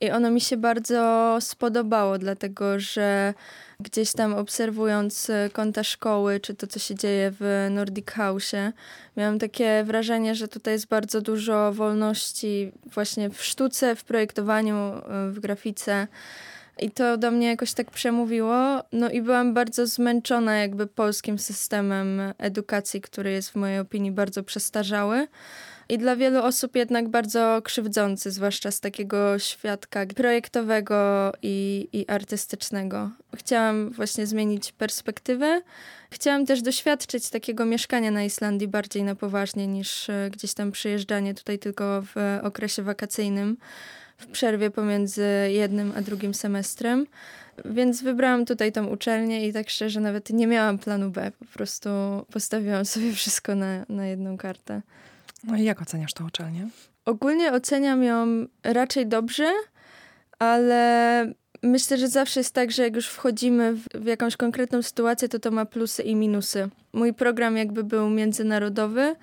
i 0.00 0.10
ono 0.10 0.30
mi 0.30 0.40
się 0.40 0.56
bardzo 0.56 1.36
spodobało, 1.40 2.18
dlatego 2.18 2.80
że 2.80 3.34
gdzieś 3.80 4.12
tam 4.12 4.34
obserwując 4.34 5.30
e, 5.30 5.50
konta 5.52 5.84
szkoły, 5.84 6.40
czy 6.40 6.54
to, 6.54 6.66
co 6.66 6.78
się 6.78 6.94
dzieje 6.94 7.32
w 7.40 7.68
Nordic 7.70 8.06
House'ie, 8.06 8.72
miałam 9.16 9.38
takie 9.38 9.84
wrażenie, 9.84 10.34
że 10.34 10.48
tutaj 10.48 10.74
jest 10.74 10.86
bardzo 10.86 11.20
dużo 11.20 11.72
wolności 11.72 12.72
właśnie 12.86 13.30
w 13.30 13.44
sztuce, 13.44 13.96
w 13.96 14.04
projektowaniu, 14.04 14.76
e, 14.76 15.30
w 15.30 15.40
grafice. 15.40 16.06
I 16.80 16.90
to 16.90 17.16
do 17.16 17.30
mnie 17.30 17.46
jakoś 17.46 17.72
tak 17.72 17.90
przemówiło. 17.90 18.82
No 18.92 19.10
i 19.10 19.22
byłam 19.22 19.54
bardzo 19.54 19.86
zmęczona 19.86 20.56
jakby 20.56 20.86
polskim 20.86 21.38
systemem 21.38 22.20
edukacji, 22.38 23.00
który 23.00 23.30
jest 23.30 23.50
w 23.50 23.56
mojej 23.56 23.78
opinii 23.78 24.12
bardzo 24.12 24.42
przestarzały 24.42 25.28
i 25.88 25.98
dla 25.98 26.16
wielu 26.16 26.42
osób 26.42 26.76
jednak 26.76 27.08
bardzo 27.08 27.60
krzywdzący, 27.64 28.30
zwłaszcza 28.30 28.70
z 28.70 28.80
takiego 28.80 29.38
świadka 29.38 30.06
projektowego 30.06 31.32
i, 31.42 31.88
i 31.92 32.08
artystycznego. 32.08 33.10
Chciałam 33.36 33.90
właśnie 33.90 34.26
zmienić 34.26 34.72
perspektywę. 34.72 35.62
Chciałam 36.10 36.46
też 36.46 36.62
doświadczyć 36.62 37.30
takiego 37.30 37.64
mieszkania 37.64 38.10
na 38.10 38.24
Islandii 38.24 38.68
bardziej 38.68 39.02
na 39.02 39.14
poważnie 39.14 39.66
niż 39.66 40.10
e, 40.10 40.30
gdzieś 40.32 40.54
tam 40.54 40.72
przyjeżdżanie 40.72 41.34
tutaj 41.34 41.58
tylko 41.58 42.02
w 42.02 42.38
okresie 42.42 42.82
wakacyjnym, 42.82 43.56
w 44.18 44.26
przerwie 44.26 44.70
pomiędzy 44.70 45.26
jednym 45.48 45.92
a 45.96 46.00
drugim 46.00 46.34
semestrem. 46.34 47.06
Więc 47.64 48.02
wybrałam 48.02 48.44
tutaj 48.44 48.72
tą 48.72 48.86
uczelnię 48.86 49.48
i 49.48 49.52
tak 49.52 49.70
szczerze 49.70 50.00
nawet 50.00 50.30
nie 50.30 50.46
miałam 50.46 50.78
planu 50.78 51.10
B. 51.10 51.32
Po 51.38 51.44
prostu 51.44 51.88
postawiłam 52.32 52.84
sobie 52.84 53.12
wszystko 53.12 53.54
na, 53.54 53.84
na 53.88 54.06
jedną 54.06 54.36
kartę. 54.36 54.82
No 55.44 55.56
i 55.56 55.64
jak 55.64 55.82
oceniasz 55.82 56.12
tę 56.12 56.24
uczelnię? 56.24 56.68
Ogólnie 57.04 57.52
oceniam 57.52 58.02
ją 58.02 58.46
raczej 58.64 59.06
dobrze, 59.06 59.52
ale 60.38 61.32
myślę, 61.62 61.98
że 61.98 62.08
zawsze 62.08 62.40
jest 62.40 62.54
tak, 62.54 62.70
że 62.70 62.82
jak 62.82 62.94
już 62.94 63.08
wchodzimy 63.08 63.72
w, 63.72 63.84
w, 63.94 64.06
jakąś 64.06 64.36
konkretną 64.36 64.82
sytuację, 64.82 65.28
to 65.28 65.38
to 65.38 65.50
ma 65.50 65.64
plusy 65.64 66.02
i 66.02 66.16
minusy. 66.16 66.68
Mój 66.92 67.14
program 67.14 67.56
jakby 67.56 67.84
był 67.84 68.10
międzynarodowy, 68.10 69.16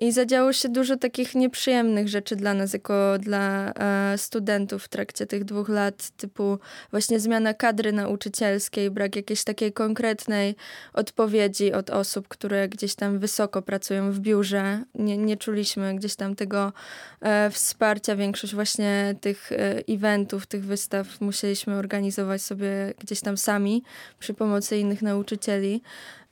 i 0.00 0.12
zadziało 0.12 0.52
się 0.52 0.68
dużo 0.68 0.96
takich 0.96 1.34
nieprzyjemnych 1.34 2.08
rzeczy 2.08 2.36
dla 2.36 2.54
nas, 2.54 2.72
jako 2.72 3.18
dla 3.18 3.72
e, 3.72 4.18
studentów 4.18 4.84
w 4.84 4.88
trakcie 4.88 5.26
tych 5.26 5.44
dwóch 5.44 5.68
lat, 5.68 6.10
typu 6.10 6.58
właśnie 6.90 7.20
zmiana 7.20 7.54
kadry 7.54 7.92
nauczycielskiej, 7.92 8.90
brak 8.90 9.16
jakiejś 9.16 9.44
takiej 9.44 9.72
konkretnej 9.72 10.56
odpowiedzi 10.92 11.72
od 11.72 11.90
osób, 11.90 12.28
które 12.28 12.68
gdzieś 12.68 12.94
tam 12.94 13.18
wysoko 13.18 13.62
pracują 13.62 14.12
w 14.12 14.20
biurze. 14.20 14.82
Nie, 14.94 15.18
nie 15.18 15.36
czuliśmy 15.36 15.94
gdzieś 15.94 16.16
tam 16.16 16.34
tego 16.34 16.72
e, 17.20 17.50
wsparcia. 17.50 18.16
Większość 18.16 18.54
właśnie 18.54 19.14
tych 19.20 19.52
e, 19.52 19.82
eventów, 19.88 20.46
tych 20.46 20.64
wystaw 20.64 21.20
musieliśmy 21.20 21.74
organizować 21.76 22.42
sobie 22.42 22.94
gdzieś 22.98 23.20
tam 23.20 23.36
sami 23.36 23.82
przy 24.18 24.34
pomocy 24.34 24.78
innych 24.78 25.02
nauczycieli. 25.02 25.82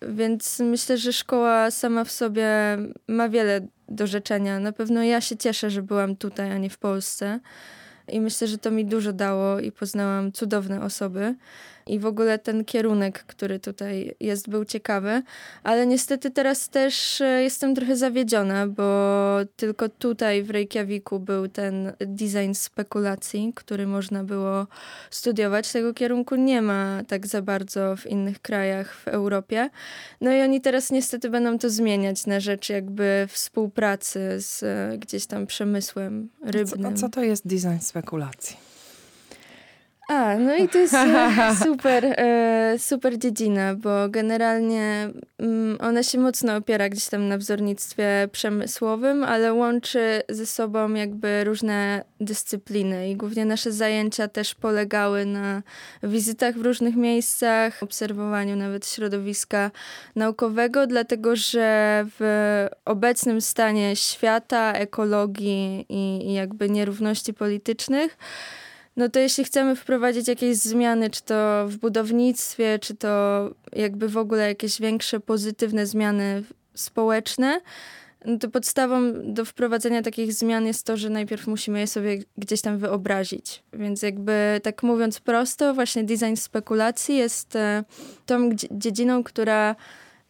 Więc 0.02 0.60
myślę, 0.60 0.98
że 0.98 1.12
szkoła 1.12 1.70
sama 1.70 2.04
w 2.04 2.10
sobie 2.10 2.48
ma 3.08 3.28
wiele 3.28 3.66
do 3.88 4.06
rzeczenia. 4.06 4.60
Na 4.60 4.72
pewno 4.72 5.02
ja 5.02 5.20
się 5.20 5.36
cieszę, 5.36 5.70
że 5.70 5.82
byłam 5.82 6.16
tutaj, 6.16 6.52
a 6.52 6.58
nie 6.58 6.70
w 6.70 6.78
Polsce. 6.78 7.40
I 8.08 8.20
myślę, 8.20 8.48
że 8.48 8.58
to 8.58 8.70
mi 8.70 8.84
dużo 8.84 9.12
dało 9.12 9.60
i 9.60 9.72
poznałam 9.72 10.32
cudowne 10.32 10.82
osoby 10.82 11.34
i 11.86 11.98
w 11.98 12.06
ogóle 12.06 12.38
ten 12.38 12.64
kierunek, 12.64 13.24
który 13.24 13.60
tutaj 13.60 14.14
jest, 14.20 14.48
był 14.48 14.64
ciekawy. 14.64 15.22
Ale 15.62 15.86
niestety 15.86 16.30
teraz 16.30 16.68
też 16.68 17.20
e, 17.20 17.42
jestem 17.42 17.74
trochę 17.74 17.96
zawiedziona, 17.96 18.66
bo 18.66 19.38
tylko 19.56 19.88
tutaj 19.88 20.42
w 20.42 20.50
Reykjaviku 20.50 21.20
był 21.20 21.48
ten 21.48 21.92
design 22.00 22.54
spekulacji, 22.54 23.52
który 23.54 23.86
można 23.86 24.24
było 24.24 24.66
studiować. 25.10 25.72
Tego 25.72 25.94
kierunku 25.94 26.36
nie 26.36 26.62
ma 26.62 27.02
tak 27.08 27.26
za 27.26 27.42
bardzo 27.42 27.96
w 27.96 28.06
innych 28.06 28.42
krajach 28.42 28.94
w 28.94 29.08
Europie. 29.08 29.70
No 30.20 30.32
i 30.32 30.42
oni 30.42 30.60
teraz 30.60 30.90
niestety 30.90 31.30
będą 31.30 31.58
to 31.58 31.70
zmieniać 31.70 32.26
na 32.26 32.40
rzecz 32.40 32.68
jakby 32.68 33.26
współpracy 33.28 34.40
z 34.40 34.62
e, 34.62 34.98
gdzieś 34.98 35.26
tam 35.26 35.46
przemysłem 35.46 36.28
rybnym. 36.44 36.86
A 36.86 36.88
co, 36.88 36.94
a 36.94 37.00
co 37.00 37.08
to 37.08 37.22
jest 37.22 37.46
design 37.46 37.78
spekulacji? 37.80 38.65
A, 40.08 40.36
no 40.38 40.56
i 40.56 40.68
to 40.68 40.78
jest 40.78 40.94
super, 41.64 42.04
e, 42.04 42.74
super 42.78 43.18
dziedzina, 43.18 43.74
bo 43.74 44.08
generalnie 44.08 45.10
mm, 45.38 45.78
ona 45.80 46.02
się 46.02 46.18
mocno 46.18 46.56
opiera 46.56 46.88
gdzieś 46.88 47.06
tam 47.08 47.28
na 47.28 47.38
wzornictwie 47.38 48.28
przemysłowym, 48.32 49.24
ale 49.24 49.52
łączy 49.52 50.22
ze 50.28 50.46
sobą 50.46 50.94
jakby 50.94 51.44
różne 51.44 52.04
dyscypliny 52.20 53.10
i 53.10 53.16
głównie 53.16 53.44
nasze 53.44 53.72
zajęcia 53.72 54.28
też 54.28 54.54
polegały 54.54 55.26
na 55.26 55.62
wizytach 56.02 56.54
w 56.54 56.64
różnych 56.64 56.96
miejscach, 56.96 57.82
obserwowaniu 57.82 58.56
nawet 58.56 58.86
środowiska 58.86 59.70
naukowego, 60.16 60.86
dlatego 60.86 61.36
że 61.36 62.04
w 62.18 62.66
obecnym 62.84 63.40
stanie 63.40 63.96
świata, 63.96 64.72
ekologii 64.72 65.86
i, 65.88 66.28
i 66.28 66.32
jakby 66.32 66.70
nierówności 66.70 67.34
politycznych 67.34 68.16
no 68.96 69.08
to 69.08 69.18
jeśli 69.18 69.44
chcemy 69.44 69.76
wprowadzić 69.76 70.28
jakieś 70.28 70.56
zmiany, 70.56 71.10
czy 71.10 71.22
to 71.22 71.64
w 71.68 71.76
budownictwie, 71.76 72.78
czy 72.78 72.94
to 72.94 73.50
jakby 73.72 74.08
w 74.08 74.16
ogóle 74.16 74.48
jakieś 74.48 74.80
większe 74.80 75.20
pozytywne 75.20 75.86
zmiany 75.86 76.42
społeczne, 76.74 77.60
no 78.26 78.38
to 78.38 78.48
podstawą 78.48 79.12
do 79.34 79.44
wprowadzenia 79.44 80.02
takich 80.02 80.32
zmian 80.32 80.66
jest 80.66 80.86
to, 80.86 80.96
że 80.96 81.10
najpierw 81.10 81.46
musimy 81.46 81.80
je 81.80 81.86
sobie 81.86 82.18
gdzieś 82.38 82.60
tam 82.60 82.78
wyobrazić. 82.78 83.62
Więc 83.72 84.02
jakby 84.02 84.60
tak 84.62 84.82
mówiąc 84.82 85.20
prosto, 85.20 85.74
właśnie 85.74 86.04
design 86.04 86.36
spekulacji 86.36 87.16
jest 87.16 87.56
e, 87.56 87.84
tą 88.26 88.50
dziedziną, 88.70 89.24
która 89.24 89.76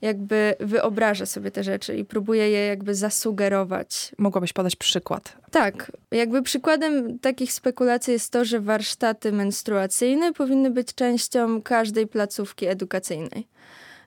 jakby 0.07 0.55
wyobraża 0.61 1.27
sobie 1.27 1.51
te 1.51 1.65
rzeczy 1.65 1.97
i 1.97 2.05
próbuje 2.05 2.51
je 2.51 2.67
jakby 2.67 2.95
zasugerować. 2.95 4.13
Mogłabyś 4.19 4.53
podać 4.53 4.77
przykład? 4.77 5.37
Tak. 5.51 5.93
Jakby 6.11 6.43
przykładem 6.43 7.19
takich 7.19 7.53
spekulacji 7.53 8.13
jest 8.13 8.33
to, 8.33 8.45
że 8.45 8.61
warsztaty 8.61 9.33
menstruacyjne 9.33 10.33
powinny 10.33 10.71
być 10.71 10.95
częścią 10.95 11.63
każdej 11.63 12.07
placówki 12.07 12.67
edukacyjnej. 12.67 13.49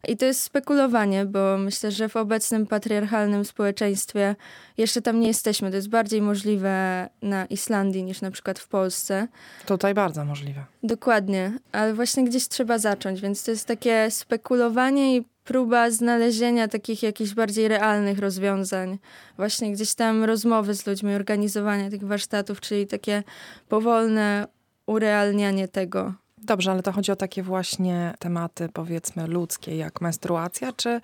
I 0.07 0.17
to 0.17 0.25
jest 0.25 0.41
spekulowanie, 0.41 1.25
bo 1.25 1.57
myślę, 1.57 1.91
że 1.91 2.09
w 2.09 2.15
obecnym 2.15 2.67
patriarchalnym 2.67 3.45
społeczeństwie 3.45 4.35
jeszcze 4.77 5.01
tam 5.01 5.19
nie 5.19 5.27
jesteśmy. 5.27 5.69
To 5.69 5.75
jest 5.75 5.89
bardziej 5.89 6.21
możliwe 6.21 7.09
na 7.21 7.45
Islandii 7.45 8.03
niż 8.03 8.21
na 8.21 8.31
przykład 8.31 8.59
w 8.59 8.67
Polsce. 8.67 9.27
Tutaj 9.65 9.93
bardzo 9.93 10.25
możliwe. 10.25 10.65
Dokładnie, 10.83 11.51
ale 11.71 11.93
właśnie 11.93 12.23
gdzieś 12.23 12.47
trzeba 12.47 12.77
zacząć, 12.77 13.21
więc 13.21 13.43
to 13.43 13.51
jest 13.51 13.65
takie 13.65 14.11
spekulowanie 14.11 15.17
i 15.17 15.25
próba 15.49 15.91
znalezienia 15.91 16.67
takich 16.67 17.03
jakichś 17.03 17.33
bardziej 17.33 17.67
realnych 17.67 18.19
rozwiązań. 18.19 18.97
Właśnie 19.37 19.71
gdzieś 19.71 19.95
tam 19.95 20.23
rozmowy 20.23 20.73
z 20.73 20.87
ludźmi, 20.87 21.13
organizowanie 21.13 21.89
tych 21.89 22.03
warsztatów, 22.03 22.61
czyli 22.61 22.87
takie 22.87 23.23
powolne 23.69 24.47
urealnianie 24.85 25.67
tego. 25.67 26.13
Dobrze, 26.37 26.71
ale 26.71 26.83
to 26.83 26.91
chodzi 26.91 27.11
o 27.11 27.15
takie 27.15 27.43
właśnie 27.43 28.13
tematy, 28.19 28.69
powiedzmy, 28.73 29.27
ludzkie, 29.27 29.77
jak 29.77 30.01
menstruacja, 30.01 30.73
czy, 30.73 31.01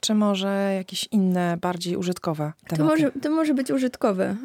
czy 0.00 0.14
może 0.14 0.72
jakieś 0.76 1.08
inne, 1.10 1.56
bardziej 1.60 1.96
użytkowe 1.96 2.52
tematy? 2.68 2.76
To 2.76 2.84
może, 2.84 3.20
to 3.22 3.30
może 3.30 3.54
być 3.54 3.70
użytkowe. 3.70 4.36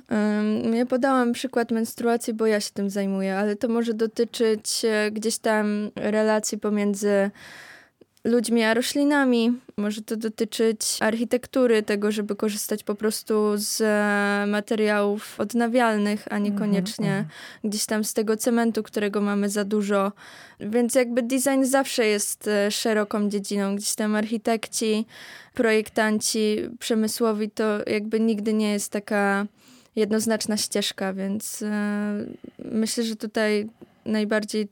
Um, 0.63 0.75
ja 0.75 0.85
podałam 0.85 1.33
przykład 1.33 1.71
menstruacji, 1.71 2.33
bo 2.33 2.45
ja 2.45 2.59
się 2.59 2.71
tym 2.73 2.89
zajmuję, 2.89 3.37
ale 3.37 3.55
to 3.55 3.67
może 3.67 3.93
dotyczyć 3.93 4.85
e, 4.85 5.11
gdzieś 5.11 5.37
tam 5.37 5.91
relacji 5.95 6.57
pomiędzy 6.57 7.31
ludźmi 8.27 8.63
a 8.63 8.73
roślinami. 8.73 9.59
Może 9.77 10.01
to 10.01 10.17
dotyczyć 10.17 10.97
architektury, 10.99 11.83
tego, 11.83 12.11
żeby 12.11 12.35
korzystać 12.35 12.83
po 12.83 12.95
prostu 12.95 13.33
z 13.55 13.81
e, 13.81 14.45
materiałów 14.47 15.39
odnawialnych, 15.39 16.25
a 16.29 16.37
niekoniecznie 16.37 17.11
mm 17.11 17.23
-hmm. 17.23 17.69
gdzieś 17.69 17.85
tam 17.85 18.03
z 18.03 18.13
tego 18.13 18.37
cementu, 18.37 18.83
którego 18.83 19.21
mamy 19.21 19.49
za 19.49 19.65
dużo. 19.65 20.11
Więc 20.59 20.95
jakby 20.95 21.21
design 21.21 21.63
zawsze 21.63 22.05
jest 22.05 22.47
e, 22.47 22.71
szeroką 22.71 23.29
dziedziną. 23.29 23.75
Gdzieś 23.75 23.95
tam 23.95 24.15
architekci, 24.15 25.05
projektanci 25.53 26.57
przemysłowi 26.79 27.49
to 27.49 27.63
jakby 27.87 28.19
nigdy 28.19 28.53
nie 28.53 28.71
jest 28.71 28.91
taka 28.91 29.45
jednoznaczna 29.95 30.57
ścieżka, 30.57 31.13
więc 31.13 31.61
e, 31.61 32.25
myślę, 32.59 33.03
że 33.03 33.15
tutaj 33.15 33.69
najbardziej 34.05 34.67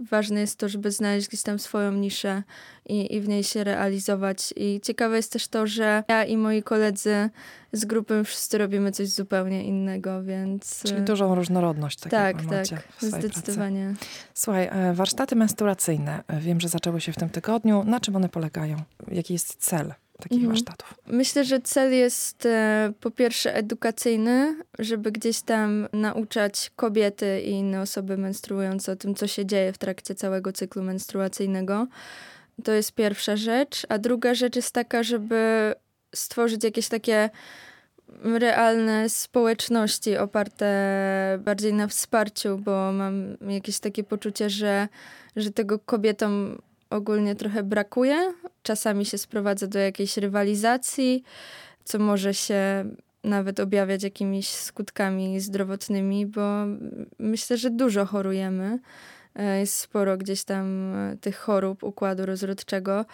ważne 0.00 0.40
jest 0.40 0.58
to, 0.58 0.68
żeby 0.68 0.90
znaleźć 0.90 1.28
gdzieś 1.28 1.42
tam 1.42 1.58
swoją 1.58 1.92
niszę 1.92 2.42
i, 2.86 3.14
i 3.14 3.20
w 3.20 3.28
niej 3.28 3.44
się 3.44 3.64
realizować. 3.64 4.54
I 4.56 4.80
ciekawe 4.80 5.16
jest 5.16 5.32
też 5.32 5.48
to, 5.48 5.66
że 5.66 6.04
ja 6.08 6.24
i 6.24 6.36
moi 6.36 6.62
koledzy 6.62 7.30
z 7.72 7.84
grupy 7.84 8.24
wszyscy 8.24 8.58
robimy 8.58 8.92
coś 8.92 9.08
zupełnie 9.08 9.64
innego, 9.64 10.22
więc... 10.22 10.82
Czyli 10.82 11.02
dużą 11.02 11.34
różnorodność 11.34 12.00
tak 12.00 12.10
tak, 12.10 12.36
tak 12.68 12.84
zdecydowanie. 13.00 13.94
Pracy. 13.98 14.14
Słuchaj, 14.34 14.68
e, 14.72 14.94
warsztaty 14.94 15.36
menstruacyjne, 15.36 16.24
e, 16.28 16.40
wiem, 16.40 16.60
że 16.60 16.68
zaczęły 16.68 17.00
się 17.00 17.12
w 17.12 17.16
tym 17.16 17.30
tygodniu. 17.30 17.84
Na 17.84 18.00
czym 18.00 18.16
one 18.16 18.28
polegają? 18.28 18.76
Jaki 19.08 19.32
jest 19.32 19.56
cel? 19.56 19.94
Takich 20.24 20.44
mhm. 20.44 20.52
warsztatów? 20.52 20.94
Myślę, 21.06 21.44
że 21.44 21.60
cel 21.60 21.92
jest 21.92 22.46
e, 22.46 22.92
po 23.00 23.10
pierwsze 23.10 23.54
edukacyjny, 23.54 24.56
żeby 24.78 25.12
gdzieś 25.12 25.40
tam 25.40 25.88
nauczać 25.92 26.70
kobiety 26.76 27.40
i 27.40 27.50
inne 27.50 27.80
osoby 27.80 28.16
menstruujące 28.16 28.92
o 28.92 28.96
tym, 28.96 29.14
co 29.14 29.26
się 29.26 29.46
dzieje 29.46 29.72
w 29.72 29.78
trakcie 29.78 30.14
całego 30.14 30.52
cyklu 30.52 30.82
menstruacyjnego. 30.82 31.86
To 32.64 32.72
jest 32.72 32.92
pierwsza 32.92 33.36
rzecz. 33.36 33.86
A 33.88 33.98
druga 33.98 34.34
rzecz 34.34 34.56
jest 34.56 34.72
taka, 34.72 35.02
żeby 35.02 35.74
stworzyć 36.14 36.64
jakieś 36.64 36.88
takie 36.88 37.30
realne 38.22 39.08
społeczności 39.08 40.16
oparte 40.16 40.68
bardziej 41.44 41.72
na 41.74 41.88
wsparciu, 41.88 42.58
bo 42.58 42.92
mam 42.92 43.36
jakieś 43.48 43.78
takie 43.78 44.04
poczucie, 44.04 44.50
że, 44.50 44.88
że 45.36 45.50
tego 45.50 45.78
kobietom 45.78 46.58
ogólnie 46.90 47.34
trochę 47.34 47.62
brakuje. 47.62 48.32
Czasami 48.62 49.04
się 49.04 49.18
sprowadza 49.18 49.66
do 49.66 49.78
jakiejś 49.78 50.16
rywalizacji, 50.16 51.22
co 51.84 51.98
może 51.98 52.34
się 52.34 52.84
nawet 53.24 53.60
objawiać 53.60 54.02
jakimiś 54.02 54.48
skutkami 54.48 55.40
zdrowotnymi, 55.40 56.26
bo 56.26 56.64
myślę, 57.18 57.56
że 57.56 57.70
dużo 57.70 58.06
chorujemy. 58.06 58.78
E, 59.34 59.60
jest 59.60 59.76
sporo 59.76 60.16
gdzieś 60.16 60.44
tam 60.44 60.94
e, 60.94 61.16
tych 61.16 61.36
chorób 61.36 61.82
układu 61.82 62.26
rozrodczego. 62.26 63.04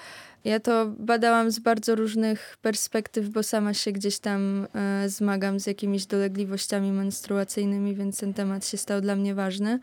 Ja 0.45 0.61
to 0.61 0.87
badałam 0.99 1.51
z 1.51 1.59
bardzo 1.59 1.95
różnych 1.95 2.57
perspektyw, 2.63 3.29
bo 3.29 3.43
sama 3.43 3.75
się 3.75 3.93
gdzieś 3.93 4.19
tam 4.19 4.67
e, 4.75 5.09
zmagam 5.09 5.61
z 5.61 5.67
jakimiś 5.67 6.07
dolegliwościami 6.07 6.93
menstruacyjnymi, 6.93 7.95
więc 7.95 8.21
ten 8.21 8.35
temat 8.35 8.67
się 8.67 8.77
stał 8.77 9.01
dla 9.01 9.17
mnie 9.17 9.35
ważny. 9.35 9.79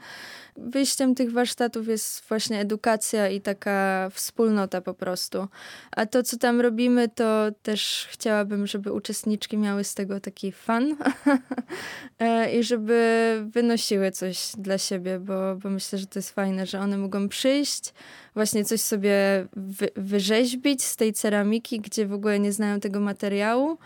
Wyjściem 0.57 1.15
tych 1.15 1.31
warsztatów 1.31 1.87
jest 1.87 2.23
właśnie 2.29 2.59
edukacja 2.59 3.29
i 3.29 3.41
taka 3.41 4.09
wspólnota 4.13 4.81
po 4.81 4.93
prostu. 4.93 5.47
A 5.91 6.05
to, 6.05 6.23
co 6.23 6.37
tam 6.37 6.61
robimy, 6.61 7.09
to 7.09 7.47
też 7.61 8.07
chciałabym, 8.11 8.67
żeby 8.67 8.93
uczestniczki 8.93 9.57
miały 9.57 9.83
z 9.83 9.93
tego 9.93 10.19
taki 10.19 10.51
fan 10.51 10.95
e, 12.19 12.55
i 12.59 12.63
żeby 12.63 12.97
wynosiły 13.53 14.11
coś 14.11 14.51
dla 14.57 14.77
siebie, 14.77 15.19
bo, 15.19 15.55
bo 15.55 15.69
myślę, 15.69 15.99
że 15.99 16.07
to 16.07 16.19
jest 16.19 16.31
fajne, 16.31 16.65
że 16.65 16.79
one 16.79 16.97
mogą 16.97 17.29
przyjść, 17.29 17.93
właśnie 18.37 18.65
coś 18.65 18.81
sobie 18.81 19.47
wy, 19.55 19.89
wyrzeźbić 19.95 20.83
z 20.83 20.95
tej 20.95 21.13
ceramiki, 21.13 21.79
gdzie 21.79 22.07
w 22.07 22.13
ogóle 22.13 22.39
nie 22.39 22.51
znają 22.53 22.79
tego 22.79 22.99
materiału 22.99 23.77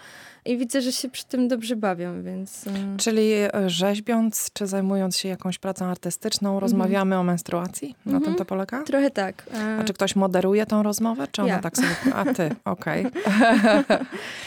i 0.45 0.57
widzę, 0.57 0.81
że 0.81 0.91
się 0.91 1.09
przy 1.09 1.25
tym 1.25 1.47
dobrze 1.47 1.75
bawią, 1.75 2.23
więc... 2.23 2.67
E, 2.67 2.97
Czyli 2.97 3.33
e, 3.33 3.49
rzeźbiąc, 3.67 4.49
czy 4.53 4.67
zajmując 4.67 5.17
się 5.17 5.29
jakąś 5.29 5.59
pracą 5.59 5.85
artystyczną, 5.85 6.49
mhm. 6.49 6.61
rozmawiamy 6.61 7.17
o 7.17 7.23
menstruacji? 7.23 7.95
Na 8.05 8.11
tym 8.11 8.21
to 8.21 8.29
mhm. 8.29 8.45
polega? 8.45 8.83
Trochę 8.83 9.11
tak. 9.11 9.43
E, 9.53 9.77
A 9.79 9.83
czy 9.83 9.93
ktoś 9.93 10.15
moderuje 10.15 10.65
tą 10.65 10.83
rozmowę, 10.83 11.27
czy 11.31 11.41
ona 11.41 11.53
ja. 11.53 11.59
tak 11.59 11.75
sobie... 11.75 12.13
A 12.15 12.33
ty, 12.33 12.55
okej. 12.65 13.05
Okay. 13.05 13.85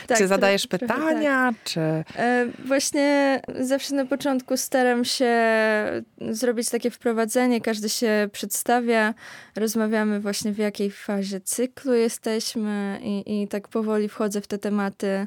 tak, 0.06 0.18
czy 0.18 0.26
zadajesz 0.26 0.68
trochę, 0.68 0.78
pytania, 0.86 1.52
tak. 1.52 1.64
czy... 1.64 1.80
Właśnie 2.64 3.40
zawsze 3.60 3.94
na 3.94 4.06
początku 4.06 4.56
staram 4.56 5.04
się 5.04 5.34
zrobić 6.30 6.70
takie 6.70 6.90
wprowadzenie, 6.90 7.60
każdy 7.60 7.88
się 7.88 8.28
przedstawia, 8.32 9.14
rozmawiamy 9.56 10.20
właśnie 10.20 10.52
w 10.52 10.58
jakiej 10.58 10.90
fazie 10.90 11.40
cyklu 11.40 11.94
jesteśmy 11.94 12.98
i, 13.02 13.42
i 13.42 13.48
tak 13.48 13.68
powoli 13.68 14.08
wchodzę 14.08 14.40
w 14.40 14.46
te 14.46 14.58
tematy 14.58 15.14
E, 15.14 15.26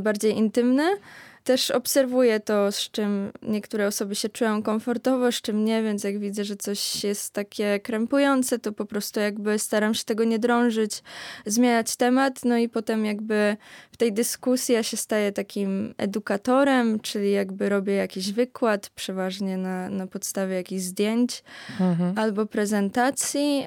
bardziej 0.00 0.36
intymne. 0.36 0.96
Też 1.44 1.70
obserwuję 1.70 2.40
to, 2.40 2.72
z 2.72 2.90
czym 2.90 3.32
niektóre 3.42 3.86
osoby 3.86 4.14
się 4.14 4.28
czują 4.28 4.62
komfortowo, 4.62 5.32
z 5.32 5.40
czym 5.40 5.64
nie, 5.64 5.82
więc 5.82 6.04
jak 6.04 6.18
widzę, 6.18 6.44
że 6.44 6.56
coś 6.56 7.04
jest 7.04 7.32
takie 7.32 7.80
krępujące, 7.80 8.58
to 8.58 8.72
po 8.72 8.86
prostu 8.86 9.20
jakby 9.20 9.58
staram 9.58 9.94
się 9.94 10.04
tego 10.04 10.24
nie 10.24 10.38
drążyć, 10.38 11.02
zmieniać 11.46 11.96
temat, 11.96 12.44
no 12.44 12.56
i 12.56 12.68
potem 12.68 13.04
jakby 13.04 13.56
w 13.92 13.96
tej 13.96 14.12
dyskusji 14.12 14.74
ja 14.74 14.82
się 14.82 14.96
staję 14.96 15.32
takim 15.32 15.94
edukatorem, 15.98 17.00
czyli 17.00 17.32
jakby 17.32 17.68
robię 17.68 17.94
jakiś 17.94 18.32
wykład, 18.32 18.90
przeważnie 18.94 19.56
na, 19.56 19.88
na 19.90 20.06
podstawie 20.06 20.54
jakichś 20.54 20.82
zdjęć 20.82 21.44
mhm. 21.80 22.18
albo 22.18 22.46
prezentacji. 22.46 23.66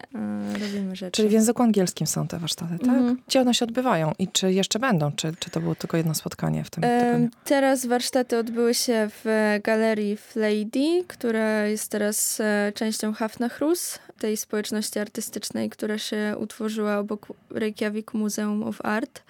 Robimy 0.61 0.95
rzeczy. 0.95 1.11
Czyli 1.11 1.29
w 1.29 1.31
języku 1.31 1.63
angielskim 1.63 2.07
są 2.07 2.27
te 2.27 2.39
warsztaty, 2.39 2.79
tak? 2.79 2.89
Mhm. 2.89 3.21
Gdzie 3.27 3.41
one 3.41 3.53
się 3.53 3.65
odbywają 3.65 4.11
i 4.19 4.27
czy 4.27 4.53
jeszcze 4.53 4.79
będą? 4.79 5.11
Czy, 5.11 5.33
czy 5.39 5.49
to 5.49 5.59
było 5.59 5.75
tylko 5.75 5.97
jedno 5.97 6.15
spotkanie 6.15 6.63
w 6.63 6.69
tym 6.69 6.83
tygodniu? 6.83 7.29
Teraz 7.43 7.85
warsztaty 7.85 8.37
odbyły 8.37 8.73
się 8.73 9.09
w 9.23 9.59
galerii 9.63 10.17
Lady, 10.35 11.03
która 11.07 11.65
jest 11.65 11.91
teraz 11.91 12.39
e, 12.39 12.71
częścią 12.75 13.13
Hafnachrus, 13.13 13.99
tej 14.19 14.37
społeczności 14.37 14.99
artystycznej, 14.99 15.69
która 15.69 15.97
się 15.97 16.35
utworzyła 16.39 16.97
obok 16.97 17.27
Reykjavik 17.49 18.13
Museum 18.13 18.63
of 18.63 18.85
Art. 18.85 19.23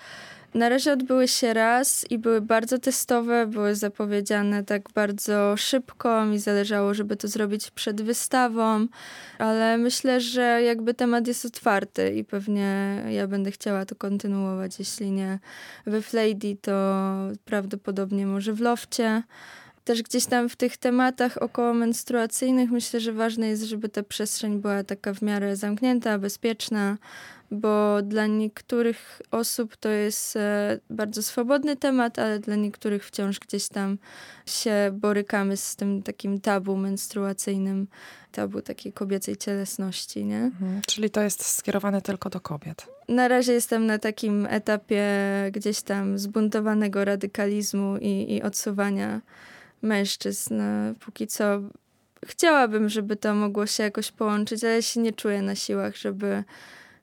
Na 0.56 0.70
razie 0.70 0.94
odbyły 0.94 1.28
się 1.28 1.54
raz 1.54 2.12
i 2.12 2.18
były 2.18 2.42
bardzo 2.42 2.80
testowe, 2.80 3.48
były 3.48 3.76
zapowiedziane 3.76 4.64
tak 4.64 4.90
bardzo 4.90 5.58
szybko. 5.58 6.26
Mi 6.26 6.40
zależało, 6.40 6.94
żeby 6.94 7.18
to 7.18 7.28
zrobić 7.28 7.72
przed 7.72 8.02
wystawą, 8.02 8.88
ale 9.38 9.78
myślę, 9.78 10.22
że 10.22 10.62
jakby 10.64 10.94
temat 10.94 11.28
jest 11.28 11.46
otwarty 11.46 12.10
i 12.10 12.24
pewnie 12.24 13.02
ja 13.10 13.28
będę 13.28 13.52
chciała 13.52 13.86
to 13.86 13.96
kontynuować. 13.96 14.80
Jeśli 14.80 15.12
nie 15.12 15.40
we 15.86 16.02
Flady, 16.02 16.58
to 16.62 17.04
prawdopodobnie 17.46 18.28
może 18.28 18.54
w 18.54 18.62
Lofcie 18.62 19.24
też 19.86 20.04
gdzieś 20.04 20.26
tam 20.26 20.50
w 20.50 20.56
tych 20.56 20.78
tematach 20.78 21.42
około 21.42 21.74
menstruacyjnych 21.74 22.72
myślę, 22.72 23.00
że 23.00 23.14
ważne 23.14 23.48
jest, 23.48 23.64
żeby 23.64 23.90
ta 23.90 24.04
przestrzeń 24.04 24.60
była 24.60 24.84
taka 24.84 25.14
w 25.14 25.22
miarę 25.22 25.56
zamknięta, 25.56 26.20
bezpieczna, 26.20 26.98
bo 27.52 28.02
dla 28.02 28.28
niektórych 28.28 29.22
osób 29.32 29.78
to 29.78 29.90
jest 29.90 30.36
e, 30.36 30.80
bardzo 30.90 31.24
swobodny 31.24 31.76
temat, 31.76 32.20
ale 32.20 32.40
dla 32.40 32.56
niektórych 32.56 33.06
wciąż 33.06 33.40
gdzieś 33.40 33.68
tam 33.68 33.98
się 34.46 34.74
borykamy 34.94 35.58
z 35.58 35.76
tym 35.76 36.04
takim 36.04 36.42
tabu 36.42 36.78
menstruacyjnym, 36.78 37.88
tabu 38.32 38.62
takiej 38.62 38.94
kobiecej 38.94 39.38
cielesności, 39.38 40.26
nie? 40.26 40.40
Mhm. 40.40 40.82
Czyli 40.88 41.10
to 41.10 41.22
jest 41.22 41.46
skierowane 41.46 42.02
tylko 42.02 42.30
do 42.30 42.40
kobiet. 42.40 42.88
Na 43.08 43.28
razie 43.28 43.54
jestem 43.54 43.86
na 43.86 44.00
takim 44.00 44.48
etapie 44.50 45.06
gdzieś 45.52 45.82
tam 45.82 46.20
zbuntowanego 46.20 47.06
radykalizmu 47.06 47.98
i, 47.98 48.34
i 48.34 48.42
odsuwania 48.42 49.22
mężczyzn. 49.86 50.62
Póki 51.00 51.28
co 51.28 51.62
chciałabym, 52.26 52.90
żeby 52.90 53.16
to 53.16 53.36
mogło 53.36 53.66
się 53.66 53.84
jakoś 53.84 54.12
połączyć, 54.12 54.64
ale 54.64 54.84
się 54.84 55.00
nie 55.00 55.14
czuję 55.14 55.42
na 55.42 55.56
siłach, 55.56 55.96
żeby 55.96 56.44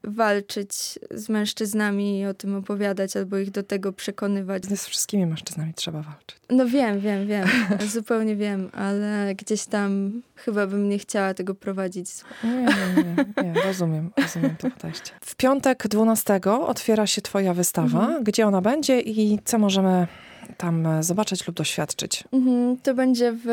walczyć 0.05 0.99
z 1.11 1.29
mężczyznami 1.29 2.21
i 2.21 2.27
o 2.27 2.35
tym 2.35 2.57
opowiadać, 2.57 3.17
albo 3.17 3.39
ich 3.39 3.51
do 3.51 3.63
tego 3.63 3.93
przekonywać. 3.93 4.65
Z 4.67 4.87
wszystkimi 4.87 5.27
mężczyznami 5.27 5.75
trzeba 5.75 6.03
walczyć. 6.03 6.37
No 6.51 6.67
wiem, 6.67 7.01
wiem, 7.01 7.27
wiem. 7.27 7.49
Zupełnie 7.93 8.37
wiem, 8.37 8.71
ale 8.73 9.35
gdzieś 9.35 9.65
tam 9.65 10.23
chyba 10.37 10.67
bym 10.67 10.89
nie 10.89 10.99
chciała 10.99 11.35
tego 11.35 11.55
prowadzić. 11.55 12.11
Nie, 12.45 12.51
nie, 12.51 13.25
nie, 13.43 13.53
nie. 13.53 13.63
rozumiem, 13.63 14.11
rozumiem 14.17 14.57
to 14.57 14.71
podejście. 14.71 15.11
W 15.21 15.37
piątek 15.37 15.89
12 15.89 16.41
otwiera 16.67 17.07
się 17.07 17.23
twoja 17.23 17.55
wystawa. 17.55 18.01
Mhm. 18.01 18.25
Gdzie 18.25 18.47
ona 18.47 18.61
będzie 18.61 19.01
i 19.01 19.39
co 19.45 19.59
możemy 19.59 20.07
tam 20.57 21.03
zobaczyć 21.03 21.47
lub 21.47 21.57
doświadczyć? 21.57 22.25
Mhm, 22.33 22.77
to 22.77 22.95
będzie 22.95 23.33
w 23.45 23.49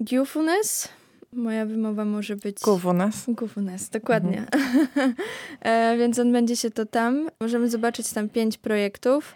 Gufunes. 0.00 0.88
Moja 1.32 1.66
wymowa 1.66 2.04
może 2.04 2.36
być... 2.36 2.56
Gufunes. 2.60 3.24
Gufunes, 3.28 3.90
dokładnie. 3.90 4.46
Mhm. 4.52 5.14
e, 5.60 5.96
więc 5.98 6.18
on 6.18 6.32
będzie 6.32 6.56
się 6.56 6.70
to 6.70 6.86
tam. 6.86 7.28
Możemy 7.40 7.70
zobaczyć 7.70 8.12
tam 8.12 8.28
pięć 8.28 8.58
projektów. 8.58 9.34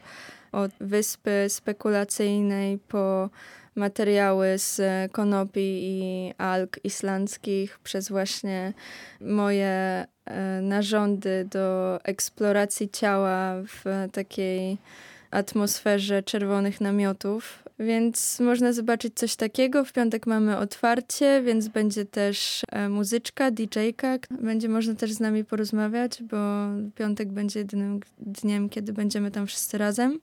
Od 0.52 0.70
wyspy 0.80 1.46
spekulacyjnej 1.48 2.78
po 2.78 3.30
materiały 3.74 4.58
z 4.58 4.80
konopi 5.12 5.80
i 5.82 6.34
alg 6.38 6.80
islandzkich, 6.84 7.78
przez 7.78 8.08
właśnie 8.08 8.72
moje 9.20 10.06
e, 10.24 10.60
narządy 10.62 11.48
do 11.50 11.98
eksploracji 12.04 12.88
ciała 12.88 13.54
w 13.62 14.08
takiej 14.12 14.78
atmosferze 15.30 16.22
czerwonych 16.22 16.80
namiotów. 16.80 17.62
Więc 17.78 18.40
można 18.40 18.72
zobaczyć 18.72 19.14
coś 19.14 19.36
takiego. 19.36 19.84
W 19.84 19.92
piątek 19.92 20.26
mamy 20.26 20.56
otwarcie, 20.56 21.42
więc 21.42 21.68
będzie 21.68 22.04
też 22.04 22.62
e, 22.72 22.88
muzyczka, 22.88 23.50
DJ-ka. 23.50 24.18
Będzie 24.30 24.68
można 24.68 24.94
też 24.94 25.12
z 25.12 25.20
nami 25.20 25.44
porozmawiać, 25.44 26.22
bo 26.22 26.36
piątek 26.94 27.28
będzie 27.28 27.58
jedynym 27.58 28.00
dniem, 28.18 28.68
kiedy 28.68 28.92
będziemy 28.92 29.30
tam 29.30 29.46
wszyscy 29.46 29.78
razem. 29.78 30.20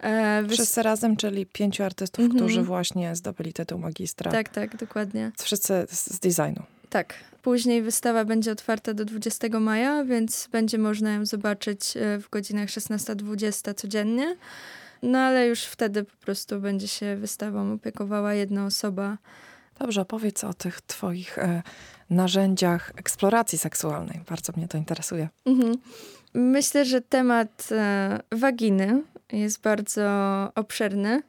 E, 0.00 0.44
wszyscy 0.48 0.82
razem, 0.82 1.16
czyli 1.16 1.46
pięciu 1.46 1.82
artystów, 1.82 2.24
mm 2.24 2.32
-hmm. 2.32 2.36
którzy 2.36 2.62
właśnie 2.62 3.16
zdobyli 3.16 3.52
tytuł 3.52 3.78
magistra. 3.78 4.30
Tak, 4.30 4.48
tak, 4.48 4.76
dokładnie. 4.76 5.32
Wszyscy 5.38 5.86
z 5.90 6.18
designu. 6.18 6.62
Tak. 6.90 7.14
Później 7.46 7.82
wystawa 7.82 8.24
będzie 8.24 8.52
otwarta 8.52 8.94
do 8.94 9.04
20 9.04 9.60
maja, 9.60 10.04
więc 10.04 10.48
będzie 10.52 10.78
można 10.78 11.12
ją 11.12 11.26
zobaczyć 11.26 11.96
e, 11.96 12.18
w 12.18 12.30
godzinach 12.30 12.68
16-20 12.68 13.74
codziennie. 13.74 14.36
No 15.02 15.18
ale 15.18 15.46
już 15.46 15.64
wtedy 15.64 16.04
po 16.04 16.16
prostu 16.16 16.60
będzie 16.60 16.88
się 16.88 17.16
wystawą 17.16 17.72
opiekowała 17.72 18.34
jedna 18.34 18.66
osoba. 18.66 19.18
Dobrze, 19.78 20.00
opowiedz 20.00 20.44
o 20.44 20.54
tych 20.54 20.80
twoich 20.80 21.38
e, 21.38 21.62
narzędziach 22.10 22.92
eksploracji 22.96 23.58
seksualnej. 23.58 24.20
Bardzo 24.28 24.52
mnie 24.56 24.68
to 24.68 24.78
interesuje. 24.78 25.28
Mhm. 25.44 25.74
Myślę, 26.34 26.84
że 26.84 27.00
temat 27.00 27.68
e, 27.72 28.18
waginy 28.32 29.02
jest 29.32 29.60
bardzo 29.60 30.02
obszerny. 30.54 31.22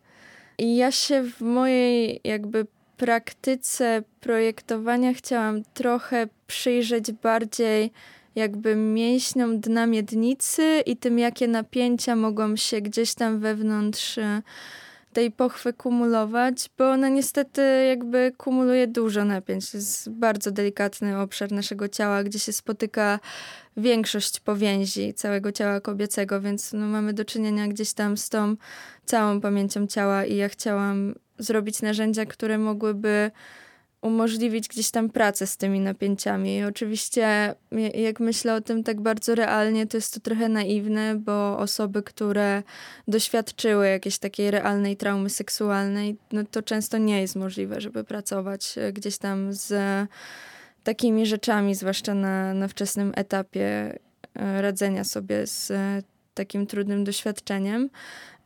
I 0.58 0.78
ja 0.78 0.92
się 0.92 1.24
w 1.24 1.42
mojej 1.42 2.22
jakby 2.24 2.68
praktyce 2.98 4.04
projektowania 4.20 5.14
chciałam 5.14 5.64
trochę 5.74 6.28
przyjrzeć 6.48 7.12
bardziej 7.12 7.92
jakby 8.36 8.76
mięśniom 8.76 9.60
dna 9.60 9.86
miednicy 9.86 10.82
i 10.86 10.98
tym, 10.98 11.20
jakie 11.20 11.48
napięcia 11.48 12.16
mogą 12.16 12.56
się 12.56 12.82
gdzieś 12.82 13.14
tam 13.14 13.40
wewnątrz 13.40 14.18
e, 14.18 14.42
tej 15.14 15.32
pochwy 15.32 15.74
kumulować, 15.74 16.70
bo 16.78 16.92
ona 16.92 17.10
niestety 17.10 17.62
jakby 17.88 18.32
kumuluje 18.38 18.88
dużo 18.88 19.26
napięć. 19.26 19.72
To 19.72 19.78
jest 19.78 20.10
bardzo 20.10 20.52
delikatny 20.52 21.20
obszar 21.20 21.52
naszego 21.52 21.88
ciała, 21.88 22.24
gdzie 22.24 22.40
się 22.40 22.54
spotyka 22.54 23.20
większość 23.78 24.40
powięzi 24.40 25.14
całego 25.14 25.52
ciała 25.52 25.82
kobiecego, 25.82 26.42
więc 26.42 26.74
no, 26.74 26.88
mamy 26.88 27.14
do 27.14 27.26
czynienia 27.26 27.68
gdzieś 27.68 27.94
tam 27.94 28.18
z 28.18 28.30
tą 28.30 28.56
całą 29.06 29.42
pamięcią 29.42 29.88
ciała 29.88 30.26
i 30.26 30.36
ja 30.36 30.50
chciałam 30.50 31.14
zrobić 31.40 31.82
narzędzia, 31.82 32.26
które 32.26 32.58
mogłyby 32.58 33.32
umożliwić 34.02 34.68
gdzieś 34.68 34.92
tam 34.92 35.10
pracę 35.10 35.48
z 35.48 35.58
tymi 35.58 35.80
napięciami. 35.80 36.58
I 36.58 36.64
oczywiście, 36.64 37.56
jak 37.94 38.20
myślę 38.20 38.56
o 38.56 38.62
tym 38.62 38.84
tak 38.84 39.02
bardzo 39.02 39.36
realnie, 39.36 39.88
to 39.88 39.98
jest 39.98 40.14
to 40.14 40.20
trochę 40.20 40.50
naiwne, 40.50 41.16
bo 41.16 41.58
osoby, 41.58 42.04
które 42.04 42.64
doświadczyły 43.08 43.88
jakiejś 43.88 44.18
takiej 44.18 44.52
realnej 44.52 44.98
traumy 44.98 45.30
seksualnej, 45.30 46.18
no 46.32 46.42
to 46.52 46.62
często 46.62 46.98
nie 46.98 47.22
jest 47.22 47.36
możliwe, 47.36 47.82
żeby 47.82 48.04
pracować 48.04 48.78
e, 48.78 48.94
gdzieś 48.94 49.18
tam 49.18 49.54
z 49.54 49.74
takimi 50.84 51.26
rzeczami, 51.26 51.76
zwłaszcza 51.76 52.14
na, 52.14 52.54
na 52.54 52.68
wczesnym 52.68 53.14
etapie 53.16 54.00
e, 54.36 54.62
radzenia 54.62 55.04
sobie 55.04 55.48
z 55.48 55.72
e, 55.72 56.02
takim 56.34 56.68
trudnym 56.68 57.04
doświadczeniem. 57.04 57.90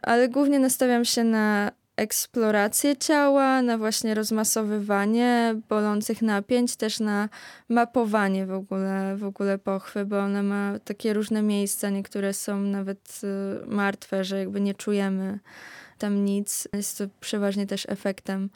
Ale 0.01 0.29
głównie 0.29 0.59
nastawiam 0.59 1.05
się 1.05 1.23
na 1.23 1.71
eksplorację 2.01 2.97
ciała, 2.97 3.61
na 3.61 3.77
właśnie 3.77 4.13
rozmasowywanie 4.13 5.55
bolących 5.69 6.21
napięć, 6.21 6.75
też 6.75 6.99
na 6.99 7.29
mapowanie 7.69 8.45
w 8.45 8.51
ogóle, 8.51 9.15
w 9.17 9.23
ogóle 9.23 9.57
pochwy, 9.57 10.05
bo 10.05 10.19
ona 10.19 10.43
ma 10.43 10.79
takie 10.83 11.13
różne 11.13 11.41
miejsca, 11.41 11.89
niektóre 11.89 12.33
są 12.33 12.61
nawet 12.61 13.21
y, 13.63 13.67
martwe, 13.67 14.23
że 14.23 14.39
jakby 14.39 14.61
nie 14.61 14.73
czujemy 14.73 15.39
tam 15.97 16.25
nic. 16.25 16.67
Jest 16.73 16.97
to 16.97 17.03
przeważnie 17.19 17.67
też 17.67 17.85
efektem 17.89 18.49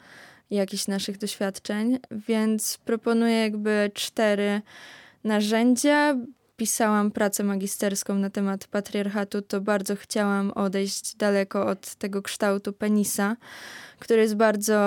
jakichś 0.50 0.86
naszych 0.86 1.18
doświadczeń, 1.18 1.98
więc 2.10 2.78
proponuję 2.84 3.40
jakby 3.40 3.90
cztery 3.94 4.62
narzędzia 5.24 6.16
pisałam 6.56 7.10
pracę 7.10 7.44
magisterską 7.44 8.14
na 8.14 8.30
temat 8.30 8.66
patriarchatu, 8.66 9.42
to 9.42 9.60
bardzo 9.60 9.96
chciałam 9.96 10.50
odejść 10.50 11.16
daleko 11.16 11.66
od 11.66 11.94
tego 11.94 12.22
kształtu 12.22 12.72
penisa, 12.72 13.36
który 13.98 14.22
jest 14.22 14.36
bardzo 14.36 14.78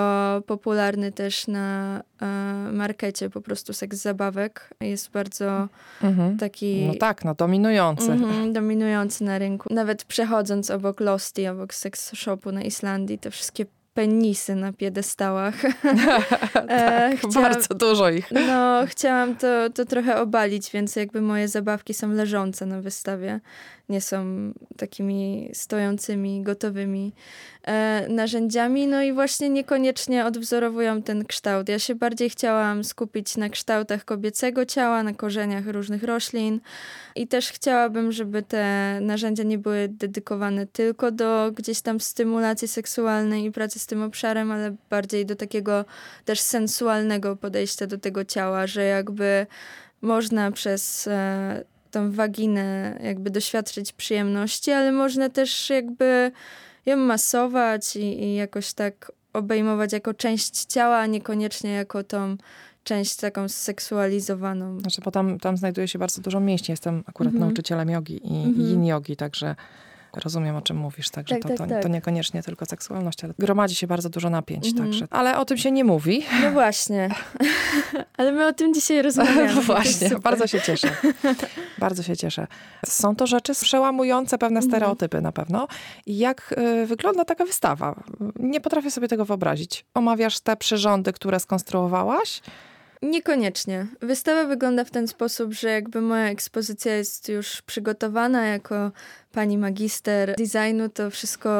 popularny 0.46 1.12
też 1.12 1.46
na 1.46 2.00
e, 2.22 2.26
markecie, 2.72 3.30
po 3.30 3.40
prostu 3.40 3.72
seks 3.72 3.98
zabawek. 3.98 4.70
Jest 4.80 5.10
bardzo 5.10 5.68
mhm. 6.02 6.38
taki... 6.38 6.86
No 6.86 6.94
tak, 6.94 7.24
no 7.24 7.34
dominujący. 7.34 8.12
Mhm, 8.12 8.52
dominujący 8.52 9.24
na 9.24 9.38
rynku. 9.38 9.74
Nawet 9.74 10.04
przechodząc 10.04 10.70
obok 10.70 11.00
Losty, 11.00 11.50
obok 11.50 11.74
seks 11.74 12.14
shopu 12.14 12.52
na 12.52 12.62
Islandii, 12.62 13.18
te 13.18 13.30
wszystkie 13.30 13.66
penisy 13.94 14.54
na 14.54 14.72
piedestałach. 14.72 15.64
e, 16.54 17.16
tak, 17.22 17.32
bardzo 17.32 17.74
dużo 17.74 18.10
ich. 18.10 18.30
No, 18.30 18.86
chciałam 18.86 19.36
to, 19.36 19.70
to 19.70 19.84
trochę 19.84 20.20
obalić, 20.20 20.70
więc 20.70 20.96
jakby 20.96 21.20
moje 21.20 21.48
zabawki 21.48 21.94
są 21.94 22.12
leżące 22.12 22.66
na 22.66 22.80
wystawie 22.80 23.40
nie 23.90 24.00
są 24.00 24.52
takimi 24.76 25.50
stojącymi, 25.52 26.42
gotowymi 26.42 27.12
e, 27.62 28.06
narzędziami. 28.08 28.86
No 28.86 29.02
i 29.02 29.12
właśnie 29.12 29.48
niekoniecznie 29.48 30.26
odwzorowują 30.26 31.02
ten 31.02 31.24
kształt. 31.24 31.68
Ja 31.68 31.78
się 31.78 31.94
bardziej 31.94 32.30
chciałam 32.30 32.84
skupić 32.84 33.36
na 33.36 33.48
kształtach 33.48 34.04
kobiecego 34.04 34.66
ciała, 34.66 35.02
na 35.02 35.14
korzeniach 35.14 35.66
różnych 35.66 36.02
roślin 36.02 36.60
i 37.16 37.26
też 37.26 37.52
chciałabym, 37.52 38.12
żeby 38.12 38.42
te 38.42 38.98
narzędzia 39.00 39.42
nie 39.42 39.58
były 39.58 39.88
dedykowane 39.88 40.66
tylko 40.66 41.10
do 41.10 41.52
gdzieś 41.54 41.80
tam 41.80 42.00
stymulacji 42.00 42.68
seksualnej 42.68 43.44
i 43.44 43.52
pracy 43.52 43.78
z 43.78 43.86
tym 43.86 44.02
obszarem, 44.02 44.52
ale 44.52 44.76
bardziej 44.90 45.26
do 45.26 45.36
takiego 45.36 45.84
też 46.24 46.40
sensualnego 46.40 47.36
podejścia 47.36 47.86
do 47.86 47.98
tego 47.98 48.24
ciała, 48.24 48.66
że 48.66 48.84
jakby 48.84 49.46
można 50.02 50.52
przez 50.52 51.06
e, 51.06 51.64
tą 51.90 52.12
waginę 52.12 52.98
jakby 53.02 53.30
doświadczyć 53.30 53.92
przyjemności, 53.92 54.70
ale 54.70 54.92
można 54.92 55.28
też 55.28 55.70
jakby 55.70 56.32
ją 56.86 56.96
masować 56.96 57.96
i, 57.96 58.22
i 58.22 58.34
jakoś 58.34 58.72
tak 58.72 59.12
obejmować 59.32 59.92
jako 59.92 60.14
część 60.14 60.64
ciała, 60.64 60.96
a 60.98 61.06
niekoniecznie 61.06 61.70
jako 61.70 62.04
tą 62.04 62.36
część 62.84 63.16
taką 63.16 63.48
seksualizowaną. 63.48 64.80
Znaczy, 64.80 65.00
bo 65.04 65.10
tam, 65.10 65.38
tam 65.38 65.56
znajduje 65.56 65.88
się 65.88 65.98
bardzo 65.98 66.22
dużo 66.22 66.40
mięśni. 66.40 66.72
Jestem 66.72 67.02
akurat 67.06 67.32
mm 67.32 67.42
-hmm. 67.42 67.46
nauczycielem 67.46 67.90
jogi 67.90 68.20
i 68.24 68.36
mm 68.44 68.54
-hmm. 68.54 68.60
yin 68.60 68.86
jogi, 68.86 69.16
także 69.16 69.56
Rozumiem, 70.16 70.56
o 70.56 70.62
czym 70.62 70.76
mówisz, 70.76 71.10
także 71.10 71.34
tak, 71.34 71.42
to, 71.42 71.48
tak, 71.48 71.58
to, 71.58 71.66
tak. 71.66 71.82
to, 71.82 71.88
niekoniecznie 71.88 72.42
tylko 72.42 72.66
seksualność, 72.66 73.24
ale 73.24 73.34
gromadzi 73.38 73.74
się 73.74 73.86
bardzo 73.86 74.08
dużo 74.08 74.30
napięć, 74.30 74.66
mhm. 74.66 74.84
także. 74.84 75.06
Ale 75.10 75.38
o 75.38 75.44
tym 75.44 75.58
się 75.58 75.70
nie 75.70 75.84
mówi. 75.84 76.24
No 76.42 76.50
właśnie. 76.50 77.08
ale 78.18 78.32
my 78.32 78.46
o 78.46 78.52
tym 78.52 78.74
dzisiaj 78.74 79.02
rozmawiamy. 79.02 79.54
No 79.54 79.62
właśnie, 79.72 80.10
bardzo 80.22 80.46
się 80.46 80.60
cieszę. 80.60 80.96
Bardzo 81.78 82.02
się 82.02 82.16
cieszę. 82.16 82.46
Są 82.86 83.16
to 83.16 83.26
rzeczy 83.26 83.52
przełamujące 83.54 84.38
pewne 84.38 84.58
mhm. 84.58 84.70
stereotypy 84.70 85.20
na 85.20 85.32
pewno. 85.32 85.68
I 86.06 86.18
jak 86.18 86.54
y, 86.82 86.86
wygląda 86.86 87.24
taka 87.24 87.44
wystawa? 87.44 88.02
Nie 88.36 88.60
potrafię 88.60 88.90
sobie 88.90 89.08
tego 89.08 89.24
wyobrazić. 89.24 89.84
Omawiasz 89.94 90.40
te 90.40 90.56
przyrządy, 90.56 91.12
które 91.12 91.40
skonstruowałaś? 91.40 92.42
Niekoniecznie. 93.02 93.86
Wystawa 94.00 94.44
wygląda 94.44 94.84
w 94.84 94.90
ten 94.90 95.08
sposób, 95.08 95.52
że 95.52 95.70
jakby 95.70 96.00
moja 96.00 96.28
ekspozycja 96.28 96.96
jest 96.96 97.28
już 97.28 97.62
przygotowana 97.62 98.46
jako 98.46 98.92
pani 99.32 99.58
magister 99.58 100.34
designu, 100.36 100.88
to 100.88 101.10
wszystko 101.10 101.50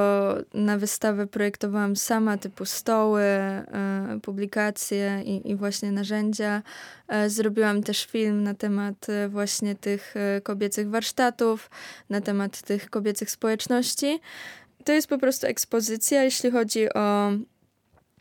na 0.54 0.78
wystawę 0.78 1.26
projektowałam 1.26 1.96
sama, 1.96 2.38
typu 2.38 2.64
stoły, 2.64 3.22
e, 3.22 3.64
publikacje 4.22 5.22
i, 5.24 5.50
i 5.50 5.56
właśnie 5.56 5.92
narzędzia. 5.92 6.62
E, 7.08 7.30
zrobiłam 7.30 7.82
też 7.82 8.06
film 8.06 8.42
na 8.42 8.54
temat 8.54 9.08
e, 9.08 9.28
właśnie 9.28 9.74
tych 9.74 10.14
kobiecych 10.42 10.90
warsztatów, 10.90 11.70
na 12.10 12.20
temat 12.20 12.62
tych 12.62 12.90
kobiecych 12.90 13.30
społeczności. 13.30 14.20
To 14.84 14.92
jest 14.92 15.08
po 15.08 15.18
prostu 15.18 15.46
ekspozycja, 15.46 16.22
jeśli 16.22 16.50
chodzi 16.50 16.92
o 16.94 17.32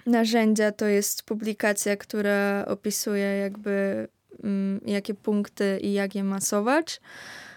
narzędzia 0.09 0.71
to 0.71 0.85
jest 0.85 1.23
publikacja, 1.23 1.97
która 1.97 2.65
opisuje 2.67 3.37
jakby 3.37 4.07
mm, 4.43 4.81
jakie 4.85 5.13
punkty 5.13 5.79
i 5.81 5.93
jak 5.93 6.15
je 6.15 6.23
masować 6.23 7.01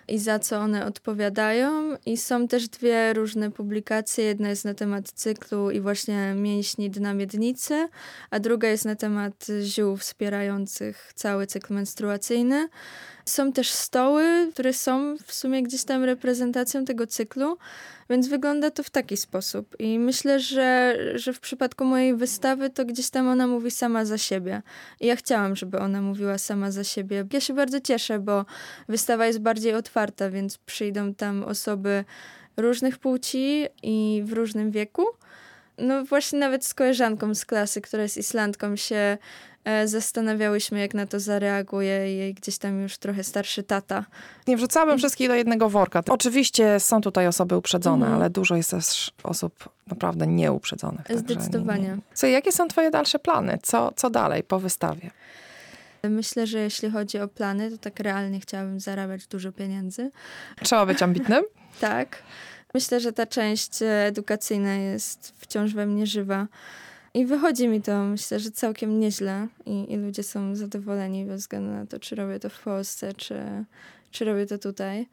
i 0.08 0.18
za 0.18 0.38
co 0.38 0.58
one 0.58 0.86
odpowiadają. 0.86 1.96
I 2.06 2.16
są 2.16 2.48
też 2.48 2.68
dwie 2.68 3.12
różne 3.12 3.50
publikacje. 3.50 4.24
Jedna 4.24 4.48
jest 4.48 4.64
na 4.64 4.74
temat 4.74 5.12
cyklu 5.12 5.70
i 5.70 5.80
właśnie 5.80 6.34
mięśni 6.36 6.90
dna 6.90 7.14
miednicy, 7.14 7.88
a 8.30 8.38
druga 8.38 8.68
jest 8.68 8.84
na 8.84 8.96
temat 8.96 9.46
ziół 9.62 9.96
wspierających 9.96 11.12
cały 11.14 11.46
cykl 11.46 11.74
menstruacyjny. 11.74 12.68
Są 13.24 13.52
też 13.52 13.70
stoły, 13.70 14.48
które 14.52 14.72
są 14.72 15.16
w 15.26 15.32
sumie 15.32 15.62
gdzieś 15.62 15.84
tam 15.84 16.04
reprezentacją 16.04 16.84
tego 16.84 17.06
cyklu, 17.06 17.58
więc 18.10 18.28
wygląda 18.28 18.70
to 18.70 18.82
w 18.82 18.90
taki 18.90 19.16
sposób. 19.16 19.76
I 19.78 19.98
myślę, 19.98 20.40
że, 20.40 20.96
że 21.14 21.32
w 21.32 21.40
przypadku 21.40 21.84
mojej 21.84 22.16
wystawy 22.16 22.70
to 22.70 22.84
gdzieś 22.84 23.10
tam 23.10 23.28
ona 23.28 23.46
mówi 23.46 23.70
sama 23.70 24.04
za 24.04 24.18
siebie. 24.18 24.62
I 25.00 25.06
ja 25.06 25.16
chciałam, 25.16 25.56
żeby 25.56 25.78
ona 25.78 26.02
mówiła 26.02 26.38
sama 26.38 26.70
za 26.70 26.84
siebie. 26.84 27.26
Ja 27.32 27.40
się 27.40 27.54
bardzo 27.54 27.80
cieszę, 27.80 28.18
bo 28.18 28.44
wystawa 28.88 29.26
jest 29.26 29.38
bardziej 29.38 29.74
otwarta, 29.74 30.30
więc 30.30 30.58
przyjdą 30.58 31.14
tam 31.14 31.44
osoby 31.44 32.04
różnych 32.56 32.98
płci 32.98 33.66
i 33.82 34.22
w 34.26 34.32
różnym 34.32 34.70
wieku. 34.70 35.04
No 35.78 36.04
właśnie 36.04 36.38
nawet 36.38 36.66
z 36.66 36.74
koleżanką 36.74 37.34
z 37.34 37.44
klasy, 37.44 37.80
która 37.80 38.02
jest 38.02 38.16
Islandką, 38.16 38.76
się 38.76 39.18
zastanawiałyśmy, 39.84 40.80
jak 40.80 40.94
na 40.94 41.06
to 41.06 41.20
zareaguje 41.20 42.14
jej 42.16 42.34
gdzieś 42.34 42.58
tam 42.58 42.80
już 42.80 42.98
trochę 42.98 43.24
starszy 43.24 43.62
tata. 43.62 44.04
Nie 44.46 44.56
wrzucałabym 44.56 44.98
wszystkich 44.98 45.28
do 45.28 45.34
jednego 45.34 45.68
worka. 45.68 46.02
Oczywiście 46.08 46.80
są 46.80 47.00
tutaj 47.00 47.26
osoby 47.26 47.56
uprzedzone, 47.56 48.06
mhm. 48.06 48.14
ale 48.14 48.30
dużo 48.30 48.56
jest 48.56 48.70
też 48.70 49.10
osób 49.22 49.68
naprawdę 49.86 50.26
nieuprzedzonych. 50.26 51.06
Zdecydowanie. 51.14 51.82
Nie, 51.82 51.88
nie. 51.88 51.98
Co, 52.14 52.26
jakie 52.26 52.52
są 52.52 52.68
twoje 52.68 52.90
dalsze 52.90 53.18
plany? 53.18 53.58
Co, 53.62 53.92
co 53.96 54.10
dalej 54.10 54.42
po 54.42 54.58
wystawie? 54.58 55.10
Myślę, 56.02 56.46
że 56.46 56.58
jeśli 56.58 56.90
chodzi 56.90 57.18
o 57.18 57.28
plany, 57.28 57.70
to 57.70 57.78
tak 57.78 58.00
realnie 58.00 58.40
chciałabym 58.40 58.80
zarabiać 58.80 59.26
dużo 59.26 59.52
pieniędzy. 59.52 60.10
Trzeba 60.62 60.86
być 60.86 61.02
ambitnym? 61.02 61.44
tak. 61.80 62.22
Myślę, 62.74 63.00
że 63.00 63.12
ta 63.12 63.26
część 63.26 63.82
edukacyjna 63.82 64.74
jest 64.74 65.34
wciąż 65.38 65.74
we 65.74 65.86
mnie 65.86 66.06
żywa. 66.06 66.46
I 67.14 67.26
wychodzi 67.26 67.68
mi 67.68 67.82
to, 67.82 68.04
myślę, 68.04 68.40
że 68.40 68.50
całkiem 68.50 69.00
nieźle 69.00 69.48
i, 69.66 69.92
i 69.92 69.96
ludzie 69.96 70.22
są 70.22 70.56
zadowoleni 70.56 71.24
bez 71.24 71.40
względu 71.40 71.70
na 71.70 71.86
to, 71.86 71.98
czy 72.00 72.14
robię 72.14 72.40
to 72.40 72.48
w 72.48 72.62
Polsce, 72.62 73.14
czy, 73.14 73.64
czy 74.10 74.24
robię 74.24 74.46
to 74.46 74.58
tutaj. 74.58 75.08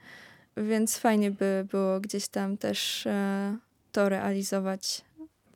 Więc 0.57 0.97
fajnie 0.97 1.31
by 1.31 1.67
było 1.71 1.99
gdzieś 1.99 2.27
tam 2.27 2.57
też 2.57 3.07
e, 3.07 3.57
to 3.91 4.09
realizować. 4.09 5.01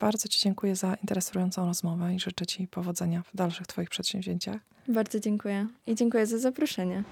Bardzo 0.00 0.28
Ci 0.28 0.40
dziękuję 0.40 0.76
za 0.76 0.94
interesującą 0.94 1.66
rozmowę 1.66 2.14
i 2.14 2.20
życzę 2.20 2.46
Ci 2.46 2.68
powodzenia 2.68 3.22
w 3.22 3.36
dalszych 3.36 3.66
Twoich 3.66 3.90
przedsięwzięciach. 3.90 4.60
Bardzo 4.88 5.20
dziękuję 5.20 5.66
i 5.86 5.94
dziękuję 5.94 6.26
za 6.26 6.38
zaproszenie. 6.38 7.04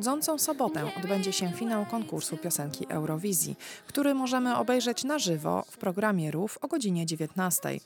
Nadchodzącą 0.00 0.38
sobotę 0.38 0.90
odbędzie 0.96 1.32
się 1.32 1.52
finał 1.52 1.86
konkursu 1.86 2.36
piosenki 2.36 2.86
Eurowizji, 2.88 3.56
który 3.86 4.14
możemy 4.14 4.56
obejrzeć 4.56 5.04
na 5.04 5.18
żywo 5.18 5.64
w 5.70 5.78
programie 5.78 6.30
RUF 6.30 6.58
o 6.62 6.68
godzinie 6.68 7.06
19. 7.06 7.80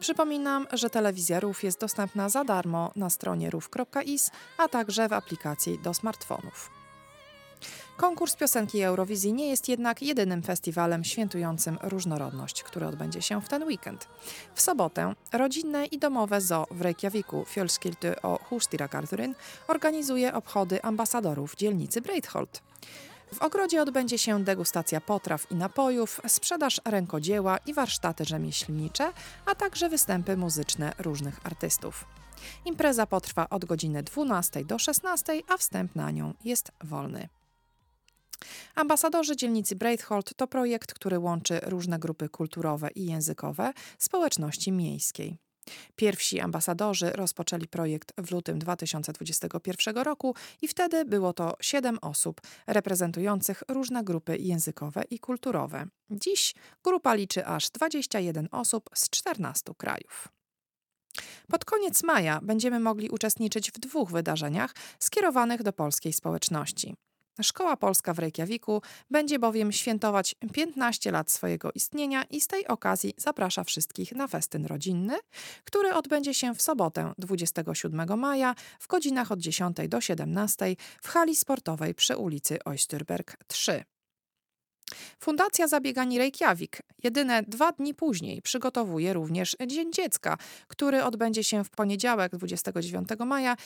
Przypominam, 0.00 0.66
że 0.72 0.90
telewizja 0.90 1.40
RUF 1.40 1.62
jest 1.64 1.80
dostępna 1.80 2.28
za 2.28 2.44
darmo 2.44 2.92
na 2.96 3.10
stronie 3.10 3.50
ruf.is, 3.50 4.30
a 4.58 4.68
także 4.68 5.08
w 5.08 5.12
aplikacji 5.12 5.78
do 5.78 5.94
smartfonów. 5.94 6.79
Konkurs 8.00 8.36
piosenki 8.36 8.82
Eurowizji 8.82 9.32
nie 9.32 9.48
jest 9.48 9.68
jednak 9.68 10.02
jedynym 10.02 10.42
festiwalem 10.42 11.04
świętującym 11.04 11.78
różnorodność, 11.82 12.62
który 12.62 12.86
odbędzie 12.86 13.22
się 13.22 13.40
w 13.40 13.48
ten 13.48 13.64
weekend. 13.64 14.08
W 14.54 14.60
sobotę 14.60 15.14
rodzinne 15.32 15.86
i 15.86 15.98
domowe 15.98 16.40
zoo 16.40 16.66
w 16.70 16.80
Reykjaviku 16.80 17.44
Fjölskylty 17.44 18.14
o 18.22 18.38
Hústýragarðurinn 18.50 19.34
organizuje 19.68 20.34
obchody 20.34 20.82
ambasadorów 20.82 21.56
dzielnicy 21.56 22.00
Breitholt. 22.00 22.62
W 23.34 23.42
ogrodzie 23.42 23.82
odbędzie 23.82 24.18
się 24.18 24.44
degustacja 24.44 25.00
potraw 25.00 25.50
i 25.50 25.54
napojów, 25.54 26.20
sprzedaż 26.28 26.80
rękodzieła 26.84 27.58
i 27.66 27.74
warsztaty 27.74 28.24
rzemieślnicze, 28.24 29.12
a 29.46 29.54
także 29.54 29.88
występy 29.88 30.36
muzyczne 30.36 30.92
różnych 30.98 31.46
artystów. 31.46 32.04
Impreza 32.64 33.06
potrwa 33.06 33.50
od 33.50 33.64
godziny 33.64 34.02
12 34.02 34.64
do 34.64 34.78
16, 34.78 35.40
a 35.48 35.56
wstęp 35.56 35.96
na 35.96 36.10
nią 36.10 36.34
jest 36.44 36.72
wolny. 36.84 37.28
Ambasadorzy 38.74 39.36
dzielnicy 39.36 39.76
Breitholt 39.76 40.36
to 40.36 40.46
projekt, 40.46 40.94
który 40.94 41.18
łączy 41.18 41.60
różne 41.62 41.98
grupy 41.98 42.28
kulturowe 42.28 42.88
i 42.94 43.06
językowe 43.06 43.72
społeczności 43.98 44.72
miejskiej. 44.72 45.38
Pierwsi 45.96 46.40
ambasadorzy 46.40 47.10
rozpoczęli 47.10 47.68
projekt 47.68 48.12
w 48.18 48.30
lutym 48.30 48.58
2021 48.58 49.96
roku 49.96 50.34
i 50.62 50.68
wtedy 50.68 51.04
było 51.04 51.32
to 51.32 51.56
siedem 51.60 51.98
osób 52.02 52.40
reprezentujących 52.66 53.62
różne 53.68 54.04
grupy 54.04 54.36
językowe 54.36 55.02
i 55.10 55.18
kulturowe. 55.18 55.86
Dziś 56.10 56.54
grupa 56.84 57.14
liczy 57.14 57.46
aż 57.46 57.70
21 57.70 58.48
osób 58.52 58.90
z 58.94 59.10
14 59.10 59.72
krajów. 59.76 60.28
Pod 61.48 61.64
koniec 61.64 62.02
maja 62.02 62.40
będziemy 62.42 62.80
mogli 62.80 63.10
uczestniczyć 63.10 63.70
w 63.70 63.78
dwóch 63.78 64.10
wydarzeniach 64.10 64.74
skierowanych 64.98 65.62
do 65.62 65.72
polskiej 65.72 66.12
społeczności. 66.12 66.94
Szkoła 67.42 67.76
Polska 67.76 68.14
w 68.14 68.18
Reykjaviku 68.18 68.82
będzie 69.10 69.38
bowiem 69.38 69.72
świętować 69.72 70.34
15 70.52 71.10
lat 71.10 71.30
swojego 71.30 71.72
istnienia 71.72 72.24
i 72.24 72.40
z 72.40 72.46
tej 72.46 72.66
okazji 72.66 73.14
zaprasza 73.16 73.64
wszystkich 73.64 74.12
na 74.12 74.28
festyn 74.28 74.66
rodzinny, 74.66 75.18
który 75.64 75.94
odbędzie 75.94 76.34
się 76.34 76.54
w 76.54 76.62
sobotę 76.62 77.12
27 77.18 78.18
maja 78.18 78.54
w 78.80 78.86
godzinach 78.86 79.32
od 79.32 79.38
10 79.38 79.76
do 79.88 80.00
17 80.00 80.76
w 81.02 81.08
hali 81.08 81.36
sportowej 81.36 81.94
przy 81.94 82.16
ulicy 82.16 82.64
Oysterberg 82.64 83.36
3. 83.46 83.84
Fundacja 85.20 85.68
Zabiegani 85.68 86.18
Reykjavik 86.18 86.82
jedyne 87.02 87.42
dwa 87.42 87.72
dni 87.72 87.94
później 87.94 88.42
przygotowuje 88.42 89.12
również 89.12 89.56
Dzień 89.66 89.92
Dziecka, 89.92 90.36
który 90.68 91.04
odbędzie 91.04 91.44
się 91.44 91.64
w 91.64 91.70
poniedziałek 91.70 92.36
29 92.36 93.08
maja. 93.26 93.56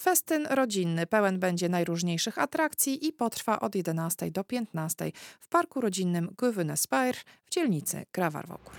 Festyn 0.00 0.46
rodzinny 0.50 1.06
pełen 1.06 1.38
będzie 1.38 1.68
najróżniejszych 1.68 2.38
atrakcji 2.38 3.06
i 3.06 3.12
potrwa 3.12 3.60
od 3.60 3.74
11 3.74 4.30
do 4.30 4.44
15 4.44 5.12
w 5.40 5.48
Parku 5.48 5.80
Rodzinnym 5.80 6.34
Guvenespire 6.38 7.20
w 7.44 7.50
dzielnicy 7.50 8.06
Gravarvokur. 8.12 8.74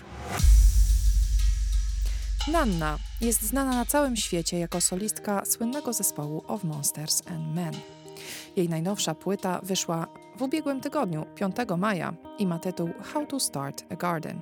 Nanna 2.52 2.98
jest 3.20 3.42
znana 3.42 3.70
na 3.70 3.84
całym 3.84 4.16
świecie 4.16 4.58
jako 4.58 4.80
solistka 4.80 5.44
słynnego 5.44 5.92
zespołu 5.92 6.44
Of 6.46 6.64
Monsters 6.64 7.22
and 7.26 7.54
Men. 7.54 7.95
Jej 8.56 8.68
najnowsza 8.68 9.14
płyta 9.14 9.60
wyszła 9.62 10.06
w 10.36 10.42
ubiegłym 10.42 10.80
tygodniu, 10.80 11.26
5 11.34 11.56
maja, 11.78 12.14
i 12.38 12.46
ma 12.46 12.58
tytuł 12.58 12.88
How 13.02 13.26
to 13.26 13.40
Start 13.40 13.84
a 13.90 13.96
Garden. 13.96 14.40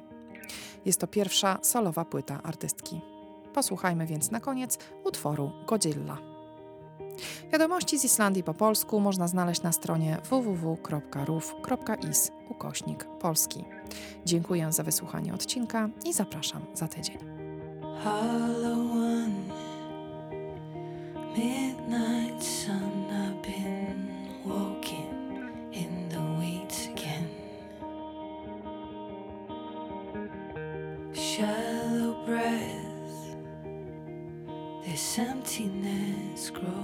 Jest 0.85 1.01
to 1.01 1.07
pierwsza 1.07 1.59
solowa 1.63 2.05
płyta 2.05 2.41
artystki. 2.43 3.01
Posłuchajmy 3.55 4.07
więc 4.07 4.31
na 4.31 4.41
koniec 4.41 4.79
utworu 5.05 5.53
Godzilla. 5.67 6.35
Wiadomości 7.53 7.99
z 7.99 8.05
Islandii 8.05 8.43
po 8.43 8.55
polsku 8.55 9.01
można 9.01 9.29
znaleźć 9.29 9.63
na 9.63 9.73
stronie 9.73 10.19
www.ruf.is 10.31 12.31
ukośnik 12.51 13.05
polski. 13.05 13.65
Dziękuję 14.25 14.73
za 14.73 14.83
wysłuchanie 14.83 15.35
odcinka 15.35 15.89
i 16.07 16.13
zapraszam 16.13 16.63
za 16.75 16.89
tydzień. 16.89 17.19
Midnight 21.37 22.41
sun, 22.41 23.09
I've 23.11 23.43
been 23.43 24.09
walking 24.45 25.51
in 25.73 26.09
the 26.09 26.23
weeds 26.39 26.87
again. 26.87 27.29
Shallow 31.13 32.25
breath, 32.25 33.35
this 34.87 35.19
emptiness 35.19 36.51
grows. 36.51 36.84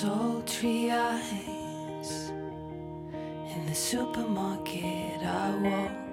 sultry 0.00 0.92
eyes 0.92 2.30
in 2.30 3.66
the 3.66 3.74
supermarket 3.74 5.20
I 5.24 5.50
walk. 5.60 6.07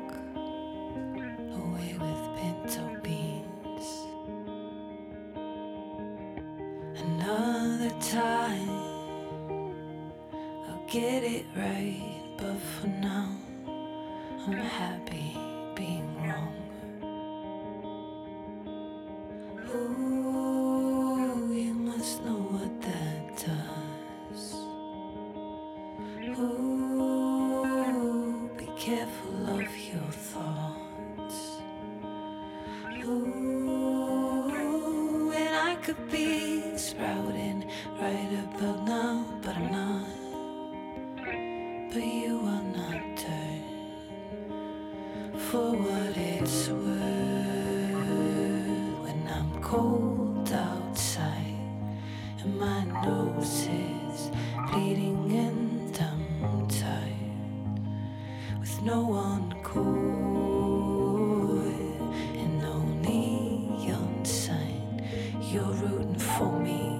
for 66.20 66.60
me, 66.60 67.00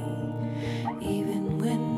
even 1.02 1.60
when. 1.60 1.95